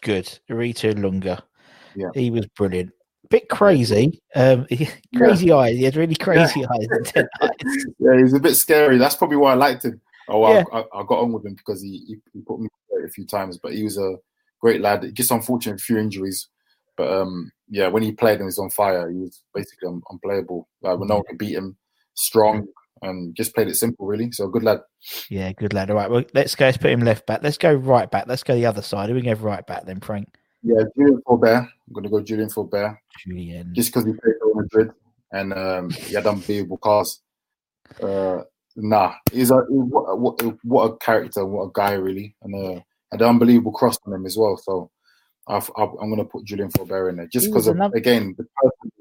[0.02, 0.39] Good.
[0.50, 1.43] Herita Ilunga.
[1.95, 2.08] Yeah.
[2.15, 2.89] He was brilliant.
[3.26, 4.19] A bit crazy.
[4.34, 4.65] Um,
[5.15, 5.78] crazy eyes.
[5.78, 6.88] He had really crazy eyes.
[6.89, 7.52] and ten eyes.
[8.00, 8.98] yeah, he was a bit scary.
[8.98, 10.02] That's probably why I liked him.
[10.28, 10.63] Oh, Yeah.
[10.74, 12.67] I, I, I got on with him because he, he, he put me
[13.06, 14.15] a few times, but he was a
[14.60, 15.06] great lad.
[15.13, 16.48] Just unfortunate, a few injuries.
[16.98, 20.02] But um, yeah, when he played and he was on fire, he was basically un-
[20.10, 20.67] unplayable.
[20.82, 21.78] Like when no one could beat him,
[22.15, 22.67] strong,
[23.02, 24.32] and just played it simple, really.
[24.32, 24.80] So good lad.
[25.30, 25.90] Yeah, good lad.
[25.90, 26.66] All right, well, let's go.
[26.66, 27.42] Let's put him left back.
[27.44, 28.26] Let's go right back.
[28.28, 29.14] Let's go the other side.
[29.14, 30.34] We can go right back then, Frank.
[30.64, 31.64] Yeah, Julien Faubert.
[31.64, 33.74] I'm going to go Julien Faubert Julien.
[33.74, 34.92] just because he played for Madrid
[35.32, 37.22] and um, he had unbelievable cars.
[38.02, 38.42] Uh,
[38.76, 42.82] nah, he's a what, what, what a character, what a guy, really, and uh,
[43.12, 44.58] had an unbelievable cross on him as well.
[44.58, 44.92] So
[45.48, 48.92] I've, I've, I'm going to put Julien Faubert in there just because again the person,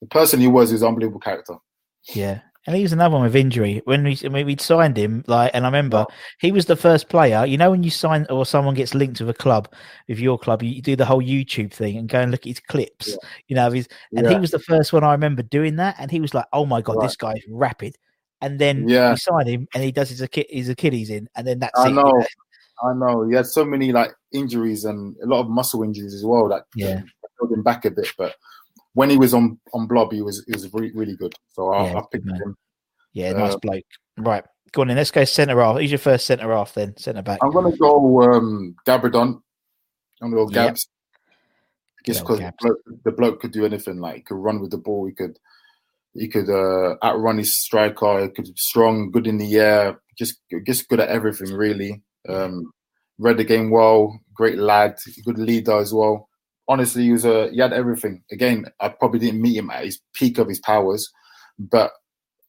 [0.00, 1.56] the person he was is an unbelievable character.
[2.14, 2.40] Yeah.
[2.66, 3.82] And he was another one with injury.
[3.84, 6.06] When we when we'd signed him, like, and I remember
[6.40, 7.44] he was the first player.
[7.44, 9.70] You know, when you sign or someone gets linked with a club,
[10.08, 12.46] with your club, you, you do the whole YouTube thing and go and look at
[12.46, 13.16] his clips.
[13.48, 15.96] You know, his, and he was the first one I remember doing that.
[15.98, 17.96] And he was like, "Oh my god, this guy's rapid."
[18.40, 19.10] And then Yeah.
[19.10, 21.86] we sign him, and he does his Achilles, his Achilles in, and then that's I
[21.86, 21.90] it.
[21.90, 22.26] you know,
[22.82, 23.28] I know.
[23.28, 26.64] He had so many like injuries and a lot of muscle injuries as well that
[26.74, 27.00] Yeah.
[27.38, 28.08] held him back a bit.
[28.16, 28.34] But
[28.94, 31.34] when he was on on Blob, he was he was really, really good.
[31.52, 32.36] So I, Yeah, I picked man.
[32.40, 32.56] him.
[33.12, 33.84] Yeah, nice Uh, bloke.
[34.16, 34.96] Right, go on then.
[34.96, 35.78] Let's go centre half.
[35.78, 36.96] Who's your first centre half then?
[36.96, 37.38] Centre back.
[37.42, 39.40] I'm gonna go um, Gabbidon.
[40.22, 40.76] I'm gonna go Yep.
[42.06, 43.98] Just because the bloke, the bloke could do anything.
[43.98, 45.06] Like he could run with the ball.
[45.06, 45.38] He could
[46.12, 48.22] he could uh, outrun his striker.
[48.22, 50.00] He could be strong, good in the air.
[50.16, 52.02] Just just good at everything really.
[52.28, 52.72] Um,
[53.18, 54.20] read the game well.
[54.34, 54.96] Great lad.
[55.24, 56.28] Good leader as well.
[56.68, 58.22] Honestly, he was a he had everything.
[58.32, 61.10] Again, I probably didn't meet him at his peak of his powers,
[61.58, 61.90] but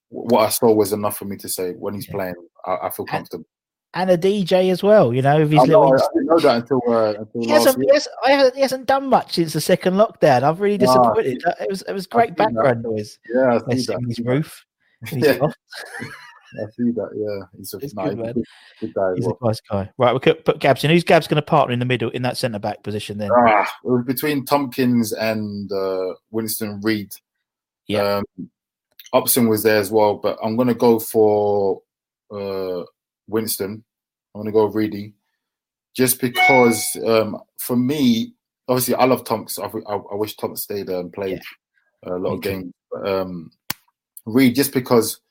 [0.10, 3.06] what I saw was enough for me to say when he's playing, I, I feel
[3.06, 3.46] comfortable.
[3.94, 5.14] and a DJ as well.
[5.14, 5.96] You know, with his I, know, little.
[6.02, 7.88] I didn't know that until uh, until He last hasn't, year.
[7.92, 10.44] he, hasn't, I he hasn't done much since the second lockdown.
[10.44, 11.44] I'm really disappointed.
[11.46, 12.54] Uh, it was it was great seen that.
[12.54, 13.20] background noise.
[13.34, 14.00] Yeah, I see that.
[14.08, 14.30] his I see that.
[14.30, 14.66] roof.
[15.12, 15.48] Yeah.
[16.62, 17.10] I see that.
[17.16, 18.34] Yeah, he's a, good, he's a man.
[18.34, 18.44] good,
[18.80, 19.14] good guy.
[19.16, 19.38] He's well.
[19.42, 19.90] a nice guy.
[19.98, 20.92] Right, we could put Gabs in.
[20.92, 23.32] Who's Gabs going to partner in the middle in that centre back position then?
[23.34, 23.70] Ah,
[24.06, 27.14] between Tomkins and uh, Winston Reid.
[27.88, 28.22] Yeah.
[28.38, 28.50] Um,
[29.14, 31.82] Upson was there as well, but I'm going to go for
[32.32, 32.84] uh,
[33.28, 33.84] Winston.
[34.34, 35.14] I'm going to go Reedy,
[35.96, 38.34] just because um, for me,
[38.68, 39.58] obviously, I love Tonks.
[39.58, 41.42] I, I, I wish Tonks stayed there and played
[42.04, 42.74] a lot Me of games.
[42.92, 43.52] But, um,
[44.26, 45.22] Reid, just because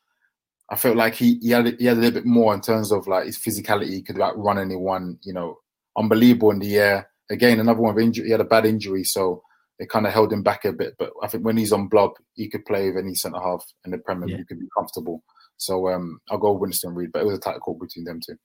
[0.71, 3.07] I felt like he, he had he had a little bit more in terms of
[3.07, 3.91] like his physicality.
[3.91, 5.59] He could like run anyone, you know,
[5.97, 7.11] unbelievable in the air.
[7.31, 8.27] Again, another one of injury.
[8.27, 9.43] He had a bad injury, so
[9.79, 10.95] it kind of held him back a bit.
[10.99, 13.91] But I think when he's on blob, he could play with any centre half in
[13.91, 14.29] the Premier.
[14.29, 14.39] Yeah.
[14.39, 15.23] He could be comfortable.
[15.57, 18.37] So um, I'll go Winston Reid, but it was a tight call between them two.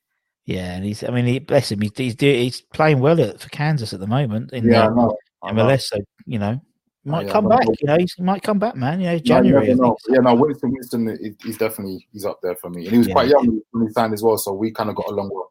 [0.46, 1.04] Yeah, and he's.
[1.04, 1.80] I mean, he, bless him.
[1.80, 4.88] He's he's, do, he's playing well at, for Kansas at the moment in Yeah, I
[4.88, 5.16] the know.
[5.42, 5.64] I know.
[5.64, 5.82] MLS.
[5.82, 6.60] So you know,
[7.04, 7.56] might yeah, come I know.
[7.58, 7.68] back.
[7.80, 9.00] You know, he might come back, man.
[9.00, 9.74] You know, January.
[9.74, 9.96] know.
[10.08, 13.08] Yeah, no, Winston, Winston, is- he's definitely he's up there for me, and he was
[13.08, 13.14] Yeah.
[13.14, 15.50] quite young when he signed as well, so we kind of got along well.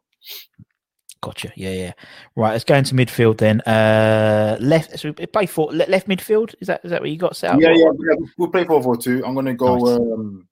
[1.22, 1.52] Gotcha.
[1.56, 1.92] Yeah, yeah.
[2.36, 3.60] Right, let's go into midfield then.
[3.62, 4.98] Uh, left.
[4.98, 6.56] So we play for left midfield.
[6.62, 7.60] Is that is that what you got set up?
[7.60, 8.16] Yeah, yeah, yeah.
[8.38, 9.24] We'll play four four two.
[9.26, 9.78] I'm gonna go.
[9.78, 10.00] Nice.
[10.00, 10.48] Um,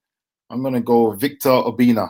[0.50, 2.10] I'm gonna go Victor Obinna.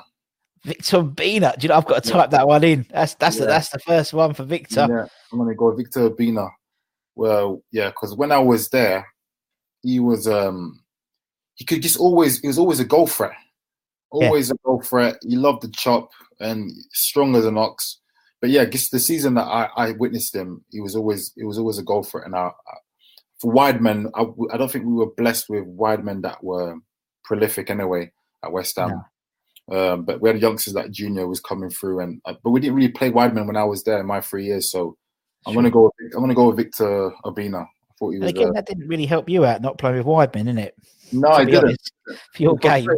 [0.63, 1.54] Victor Bina.
[1.58, 2.86] Do you know I've got to type that one in?
[2.89, 4.88] That's that's the, that's the first one for Victor.
[4.89, 6.50] Yeah, I'm gonna go Victor Obinna.
[7.17, 9.08] Well, yeah, because when I was there,
[9.82, 10.80] he was um
[11.56, 13.34] he could just always he was always a goal threat.
[14.13, 14.27] Yeah.
[14.27, 15.17] Always a goal threat.
[15.27, 17.99] He loved the chop and strong as an ox.
[18.39, 21.58] But yeah, just the season that I, I witnessed him, he was always he was
[21.58, 22.25] always a goal threat.
[22.25, 22.84] And I, I-
[23.39, 26.75] for wide men, I, I don't think we were blessed with wide men that were
[27.23, 28.12] prolific anyway
[28.43, 28.89] at West Ham.
[29.71, 32.75] Um, but we had youngsters like Junior was coming through, and uh, but we didn't
[32.75, 34.71] really play wide men when I was there in my three years.
[34.71, 34.97] So
[35.45, 35.62] I'm Sure.
[35.62, 35.91] gonna go.
[36.13, 37.62] I'm gonna go with Victor Obinna.
[37.63, 38.30] I thought he was.
[38.32, 40.76] again, uh, that didn't really help you out not playing with wide men, it?
[41.12, 41.63] no, I didn't.
[41.65, 41.91] honest,
[42.34, 42.89] For your game.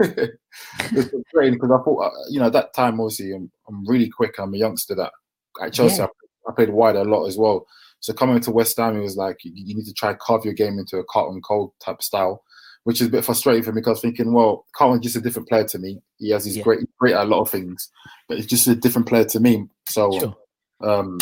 [0.00, 4.08] it's frustrating because I thought, uh, you know, at that time, obviously, I'm, I'm really
[4.08, 4.38] quick.
[4.38, 5.12] I'm a youngster that
[5.62, 6.06] at Chelsea, Yeah.
[6.46, 7.66] I, I played wide a lot as well.
[8.00, 10.54] So coming to West Ham, it was like you, you need to try carve your
[10.54, 12.42] game into a Carlton Cole type style,
[12.84, 15.64] which is a bit frustrating for me because thinking, well, Carlton's just a different player
[15.64, 16.00] to me.
[16.18, 16.62] He has his Yeah.
[16.62, 17.90] great, great at a lot of things,
[18.26, 19.66] but it's just a different player to me.
[19.88, 20.36] So, Sure.
[20.80, 21.18] um,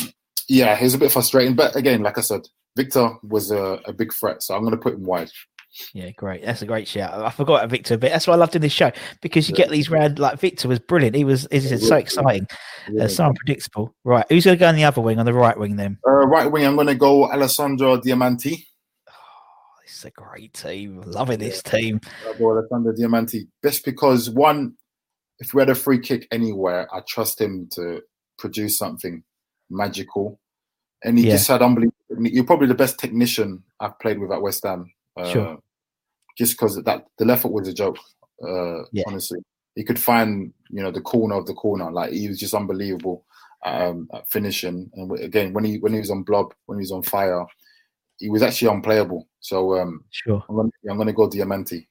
[0.48, 1.54] yeah, it was a bit frustrating.
[1.54, 2.42] But again, like I said,
[2.76, 5.30] Victor was a, a big threat, so I'm going to put him wide.
[5.92, 6.44] Yeah, great.
[6.44, 7.12] That's a great shout.
[7.12, 8.10] I forgot about Victor a bit.
[8.10, 10.78] That's what I loved in this show because you get these round like Victor was
[10.78, 11.14] brilliant.
[11.14, 12.46] He was, he was so exciting,
[12.90, 13.04] Yeah.
[13.04, 13.94] uh, so unpredictable.
[14.02, 15.98] Right, who's going to go on the other wing on the right wing then?
[16.06, 18.64] Uh, right wing, I'm going to go Alessandro Diamanti.
[19.84, 21.02] It's a great team.
[21.02, 22.00] Loving this team.
[22.40, 23.48] Alessandro Diamanti.
[23.64, 24.74] Just because, one,
[25.38, 28.00] if we had a free kick anywhere, I trust him to
[28.38, 29.22] produce something
[29.70, 30.38] magical.
[31.04, 31.32] And he Yeah.
[31.32, 31.94] just had unbelievable.
[32.20, 34.90] You're probably the best technician I've played with at West Ham.
[35.16, 35.58] Uh, Sure.
[36.36, 37.98] Just because that the left foot was a joke.
[38.42, 39.04] Uh, Yeah.
[39.06, 39.40] Honestly,
[39.74, 41.90] he could find you know the corner of the corner.
[41.90, 43.24] Like he was just unbelievable
[43.64, 44.90] um, at finishing.
[44.94, 47.44] And again, when he when he was on blob, when he was on fire,
[48.18, 49.28] he was actually unplayable.
[49.40, 50.42] So um, Sure.
[50.48, 51.86] I'm gonna, I'm gonna go Diamanti.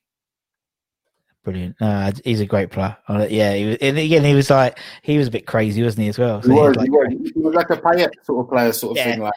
[1.48, 1.78] Brilliant.
[1.80, 2.98] No, he's a great player.
[3.08, 6.10] Yeah, he was, and again, he was like he was a bit crazy, wasn't he,
[6.10, 6.42] as well?
[6.42, 8.52] He So he was, had, like, he, was, he was like a Payet sort of
[8.52, 9.12] player, sort of Yeah.
[9.12, 9.22] thing.
[9.22, 9.34] Like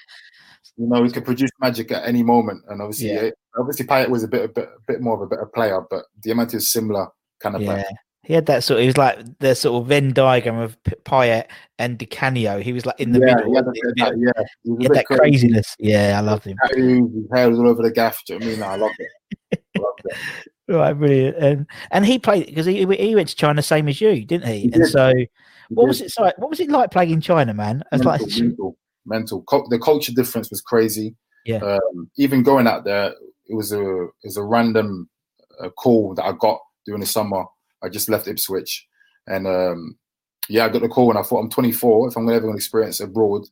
[0.77, 2.65] you know, he could produce magic at any moment.
[2.69, 3.31] And obviously, Yeah.
[3.57, 6.07] obviously, Payet was a bit, a bit, a bit more of a better player, but
[6.21, 7.07] Diamanti is similar
[7.39, 7.85] kind of Yeah, player.
[8.25, 8.79] he had that sort.
[8.79, 11.45] Of, he was like the sort of Venn diagram of Payet
[11.79, 12.59] and Di Canio.
[12.59, 13.51] He was like in the yeah, middle.
[13.51, 13.81] he had, he?
[13.83, 15.21] bit that, yeah, he He had that crazy.
[15.21, 15.77] craziness.
[15.79, 16.57] Yeah, I loved him.
[16.75, 18.21] His hair was all over the gaff.
[18.27, 18.61] Do you know what I mean?
[18.61, 19.63] No, I loved it.
[19.77, 20.17] I loved it.
[20.71, 21.37] Right, brilliant.
[21.39, 24.61] And and he played because he he went to China same as you, didn't he?
[24.61, 24.87] He and did.
[24.87, 25.13] so,
[25.71, 26.39] what was it like?
[26.39, 27.83] What was it like playing in China, man?
[27.91, 29.43] As mental, like, mental, mental.
[29.43, 31.17] Cul- the culture difference was crazy.
[31.45, 31.57] Yeah.
[31.59, 33.13] Um, even going out there,
[33.49, 35.09] it was a it was a random
[35.61, 37.45] uh, call that I got during the summer.
[37.83, 38.87] I just left Ipswich,
[39.27, 39.99] and um,
[40.49, 42.09] yeah, I got the call, and I thought I'm 24.
[42.09, 43.43] If I'm ever going to ever experience abroad,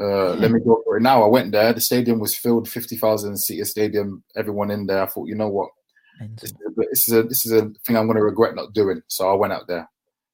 [0.00, 1.02] uh, let me go for it.
[1.02, 1.72] Now I went there.
[1.72, 4.24] The stadium was filled, 50,000 seater stadium.
[4.36, 5.02] Everyone in there.
[5.02, 5.70] I thought, you know what?
[6.20, 8.72] This is a, this is a, this is a thing I'm going to regret not
[8.72, 9.02] doing.
[9.08, 9.88] So I went out there.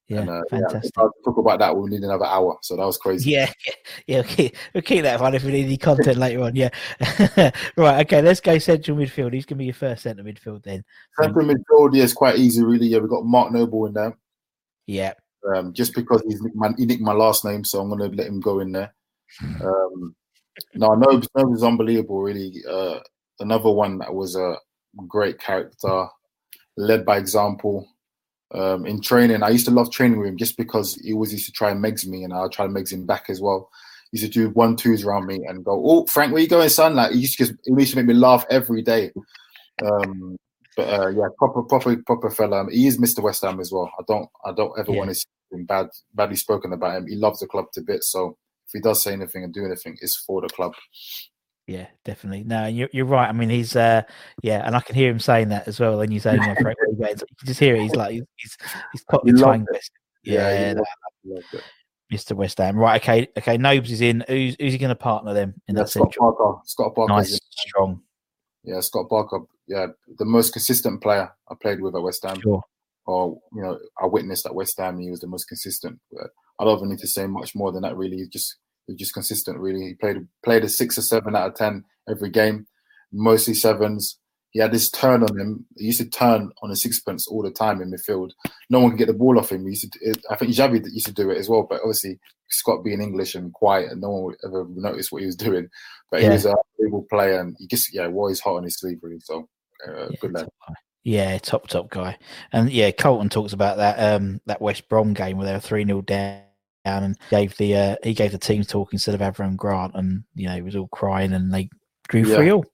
[0.07, 0.91] yeah, and, uh, yeah, fantastic.
[0.97, 1.75] I'll talk about that.
[1.75, 3.31] We'll need another hour, so that was crazy.
[3.31, 3.73] Yeah, yeah,
[4.07, 4.17] yeah.
[4.19, 6.55] Okay, we'll keep that one if we need any content later on.
[6.55, 6.69] Yeah,
[7.77, 8.05] right.
[8.05, 9.33] Okay, let's go central midfield.
[9.33, 10.83] He's going to be your first centre midfield then?
[11.19, 12.87] Central midfield, yeah, it's quite easy, really.
[12.87, 14.17] Yeah, we've got Mark Noble in there.
[14.85, 15.13] Yeah,
[15.53, 18.17] Um, just because he's nicked my, he nicked my last name, so I'm going to
[18.17, 18.93] let him go in there.
[19.61, 20.15] Um,
[20.73, 22.53] no, Nobes is unbelievable, really.
[22.69, 22.99] Uh,
[23.39, 24.55] another one that was a
[25.07, 26.07] great character,
[26.77, 27.87] led by example.
[28.53, 31.47] Um, in training, I used to love training with him just because he always used
[31.47, 33.69] to try and megs me, and I'll try to megs him back as well.
[34.11, 36.69] He used to do one twos around me and go, "Oh, Frank, where you going,
[36.69, 39.11] son?" Like he used to just, he used to make me laugh every day.
[39.81, 40.37] Um,
[40.77, 42.61] But uh, yeah, proper, proper, proper fella.
[42.61, 43.21] Um, He is Mr.
[43.21, 43.91] West Ham as well.
[43.99, 44.97] I don't, I don't ever Yeah.
[44.97, 47.07] want to see him bad, badly spoken about him.
[47.07, 48.11] He loves the club to bits.
[48.11, 48.37] So
[48.67, 50.73] if he does say anything and do anything, it's for the club.
[51.67, 52.45] Yeah, definitely.
[52.45, 53.27] No, you're you're right.
[53.27, 54.03] I mean, he's uh,
[54.41, 55.97] yeah, and I can hear him saying that as well.
[55.97, 57.81] When you say, you know, Frank Regains, you can just hear it.
[57.81, 58.57] He's like, he's he's,
[58.93, 59.59] he's Cockney He twang.
[59.59, 59.73] loved it.
[59.73, 59.91] best.
[60.23, 60.83] Yeah, he no,
[61.25, 61.63] loved it,
[62.09, 62.15] he.
[62.15, 62.31] Mr.
[62.37, 62.77] West Ham.
[62.77, 63.57] Right, okay, okay.
[63.57, 64.23] Nobes is in.
[64.29, 66.31] Who's who's he going to partner them in Yeah, that Scott central?
[66.33, 66.61] Parker.
[66.65, 67.13] Scott Parker.
[67.13, 68.01] Nice, strong.
[68.63, 69.39] Yeah, Scott Parker.
[69.67, 69.87] Yeah,
[70.17, 72.39] the most consistent player I played with at West Ham.
[72.39, 72.63] Sure.
[73.07, 74.99] Or you know, I witnessed at West Ham.
[74.99, 75.99] He was the most consistent.
[76.59, 77.97] I don't even need to say much more than that.
[77.97, 78.55] Really, he just
[78.87, 79.59] was just consistent.
[79.59, 82.67] Really, he played played a six or seven out of ten every game,
[83.11, 84.19] mostly sevens.
[84.51, 85.65] He had this turn on him.
[85.75, 88.31] He used to turn on a sixpence all the time in midfield.
[88.69, 89.63] No one could get the ball off him.
[89.63, 92.17] He used to, it, I think Xavi used to do it as well, but obviously
[92.49, 95.67] Scott being English and quiet, and no one would ever notice what he was doing.
[96.09, 98.79] But he was a unbelievable player, and he just yeah, wore his heart on his
[98.79, 99.19] sleeve really.
[99.19, 99.47] So
[99.87, 100.47] uh, good lad.
[101.03, 102.17] Yeah, top top guy.
[102.51, 105.85] And yeah, Carlton talks about that um that West Brom game where they were three
[105.85, 106.41] 0 down
[106.87, 110.47] and gave the uh, he gave the team talk instead of Avram Grant, and you
[110.47, 111.69] know he was all crying and they
[112.07, 112.35] drew Yeah.
[112.35, 112.65] three all.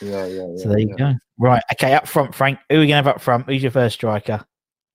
[0.00, 0.56] Yeah, yeah, yeah.
[0.62, 1.14] So there you go.
[1.38, 2.58] Right, okay, up front, Frank.
[2.68, 3.46] Who are we gonna have up front?
[3.46, 4.44] Who's your first striker?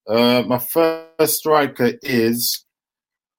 [0.07, 2.65] Uh, my first striker is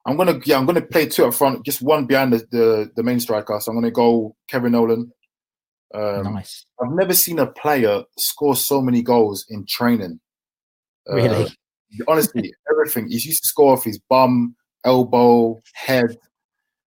[0.07, 3.03] I'm gonna yeah I'm gonna play two up front, just one behind the the, the
[3.03, 3.59] main striker.
[3.61, 5.11] So I'm gonna go Kevin Nolan.
[5.93, 6.67] Um, nice.
[6.81, 10.21] I've never seen a player score so many goals in training.
[11.11, 11.57] Uh, Really?
[12.07, 13.09] honestly, everything.
[13.09, 14.55] He used to score off his bum,
[14.85, 16.17] elbow, head,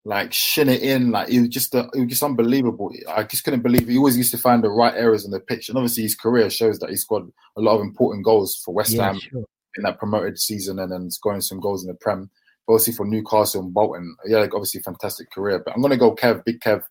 [0.06, 1.12] like shin it in.
[1.12, 2.92] Like it was just a, it was just unbelievable.
[3.08, 5.70] I just couldn't believe he always used to find the right areas in the pitch.
[5.70, 8.92] And obviously his career shows that he scored a lot of important goals for West
[8.92, 9.44] Yeah, Ham sure.
[9.78, 12.30] in that promoted season and then scoring some goals in the Prem.
[12.68, 15.62] But obviously for Newcastle and Bolton, yeah, like obviously fantastic career.
[15.64, 16.82] But I'm gonna go Kev, big Kev.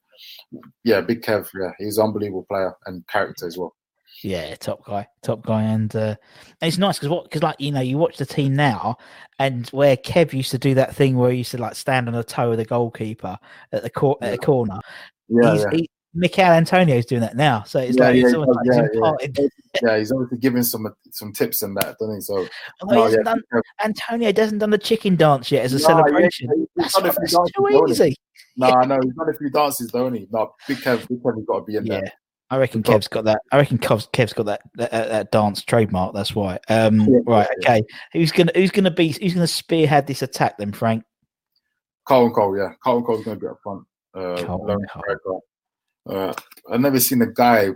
[0.85, 1.49] Yeah, big Kev.
[1.59, 3.75] Yeah, he's an unbelievable player and character as well.
[4.23, 6.17] Yeah, top guy, top guy, and uh,
[6.61, 8.97] and it's nice because what because like you know you watch the team now,
[9.39, 12.15] and where Kev used to do that thing where he used to like stand on
[12.15, 13.39] the toe of the goalkeeper
[13.73, 14.79] at the cor- at the corner.
[15.29, 15.71] Yeah, he's, yeah.
[15.73, 18.77] He, Michail Antonio's doing that now, so it's Yeah, like yeah, it's almost like does,
[18.93, 19.13] he's yeah,
[19.83, 19.91] yeah.
[19.93, 22.21] yeah, he's obviously giving some some tips and that, doesn't he?
[22.21, 22.47] So
[22.83, 23.41] Although he done,
[23.83, 26.49] Antonio hasn't done the chicken dance yet as a No, celebration.
[26.57, 28.17] yeah, that's a not- few that's dances, too easy.
[28.57, 30.27] no, I know he's done a few dances, don't he?
[30.31, 32.13] No, big Kev, big Kev has got to be in Yeah, there.
[32.51, 33.41] I reckon Kev's got that.
[33.53, 36.15] I reckon Kev's, Kev's got that, that that that dance trademark.
[36.15, 36.59] That's why.
[36.69, 37.49] Um, Yeah, right.
[37.63, 37.71] yeah.
[37.73, 37.83] Okay.
[38.13, 41.05] Who's gonna Who's gonna be Who's gonna spearhead this attack then, Frank?
[42.07, 43.85] Carlton Cole, yeah, Carlton Cole's going to be up front.
[44.15, 44.85] Uh, Carlton
[45.25, 45.45] Cole.
[46.09, 46.33] Uh,
[46.73, 47.69] I've never seen a guy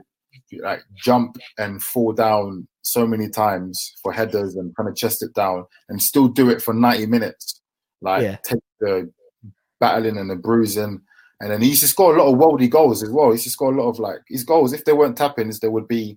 [0.60, 5.32] like jump and fall down so many times for headers and kind of chest it
[5.34, 7.60] down and still do it for 90 minutes.
[8.02, 8.36] Like Yeah.
[8.42, 9.10] take the
[9.78, 11.00] battling and the bruising.
[11.44, 13.26] And then he used to score a lot of worldy goals as well.
[13.26, 14.72] He used to score a lot of like his goals.
[14.72, 16.16] If they weren't tappings, there would be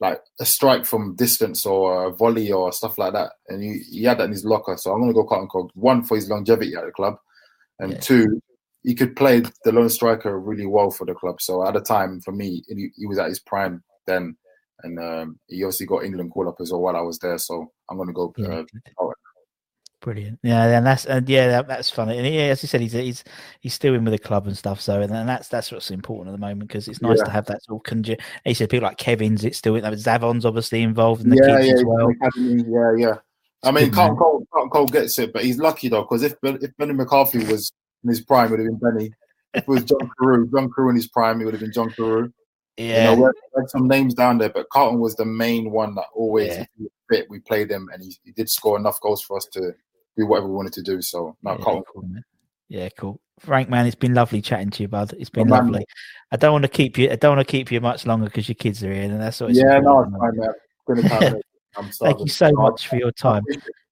[0.00, 3.30] like a strike from distance or a volley or stuff like that.
[3.48, 4.76] And he, he had that in his locker.
[4.76, 5.70] So I'm going to go Carlton Cole.
[5.74, 7.16] One for his longevity at the club,
[7.78, 8.00] and Yeah.
[8.00, 8.42] two,
[8.82, 11.40] he could play the lone striker really well for the club.
[11.40, 14.36] So at the time, for me, he, he was at his prime then,
[14.82, 17.38] and um, he obviously got England call up as well while I was there.
[17.38, 18.34] So I'm going to go.
[18.42, 18.64] Uh.
[20.06, 20.38] Brilliant.
[20.44, 22.16] Yeah, and that's and yeah, that, that's funny.
[22.16, 23.24] And yeah, as you said, he's he's
[23.58, 24.80] he's still in with the club and stuff.
[24.80, 27.24] So and, and that's that's what's important at the moment because it's nice Yeah.
[27.24, 29.44] to have that sort of conju- He said people like Kevin's.
[29.44, 32.06] It's still with Zavon's obviously involved in the yeah, kids yeah, as well.
[32.06, 33.14] in the academy, yeah, yeah.
[33.64, 34.14] I mean, man.
[34.16, 37.72] Cole, Carlton Cole gets it, but he's lucky though because if if Benni McCarthy was
[38.04, 39.10] in his prime, it would have been Benny.
[39.54, 41.90] If it was John Carew, John Carew in his prime, it would have been John
[41.90, 42.30] Carew.
[42.76, 43.22] Yeah, You know,
[43.54, 46.60] we had, some names down there, but Carlton was the main one that always, Yeah.
[46.60, 49.38] if he was fit, we played him, and he, he did score enough goals for
[49.38, 49.72] us to
[50.16, 51.02] do whatever we wanted to do.
[51.02, 51.84] So, no, yeah, Carlton.
[51.92, 52.08] cool.
[52.68, 53.20] Yeah, cool.
[53.38, 55.14] Frank, man, it's been lovely chatting to you, bud.
[55.18, 55.66] It's been man.
[55.66, 55.84] lovely.
[56.32, 57.10] I don't want to keep you.
[57.10, 59.40] I don't want to keep you much longer because your kids are here, and that's
[59.40, 59.50] what.
[59.50, 60.56] It's Yeah, no, important it's at the fine, moment.
[60.86, 61.42] Gonna count.
[61.76, 63.44] I'm Thank you so No, much for your time.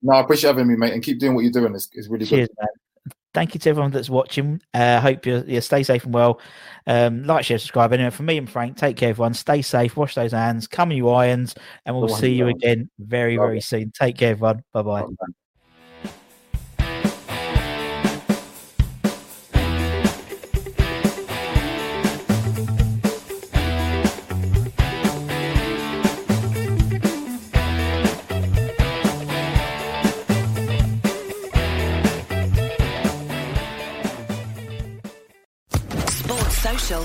[0.03, 1.75] No, I appreciate having me, mate, and keep doing what you're doing.
[1.75, 2.57] It's, it's really Cheers, good.
[2.59, 3.15] man.
[3.35, 4.63] Thank you to everyone that's watching.
[4.73, 6.41] Uh, hope you you stay safe and well.
[6.87, 7.93] Um, like, share, subscribe.
[7.93, 9.35] Anyway, from me and Frank, take care, everyone.
[9.35, 9.97] Stay safe.
[9.97, 10.67] Wash those hands.
[10.69, 11.55] Come you irons,
[11.85, 13.91] and we'll see you you again very, very soon.
[13.91, 14.63] Take care, everyone.
[14.73, 15.05] Bye bye.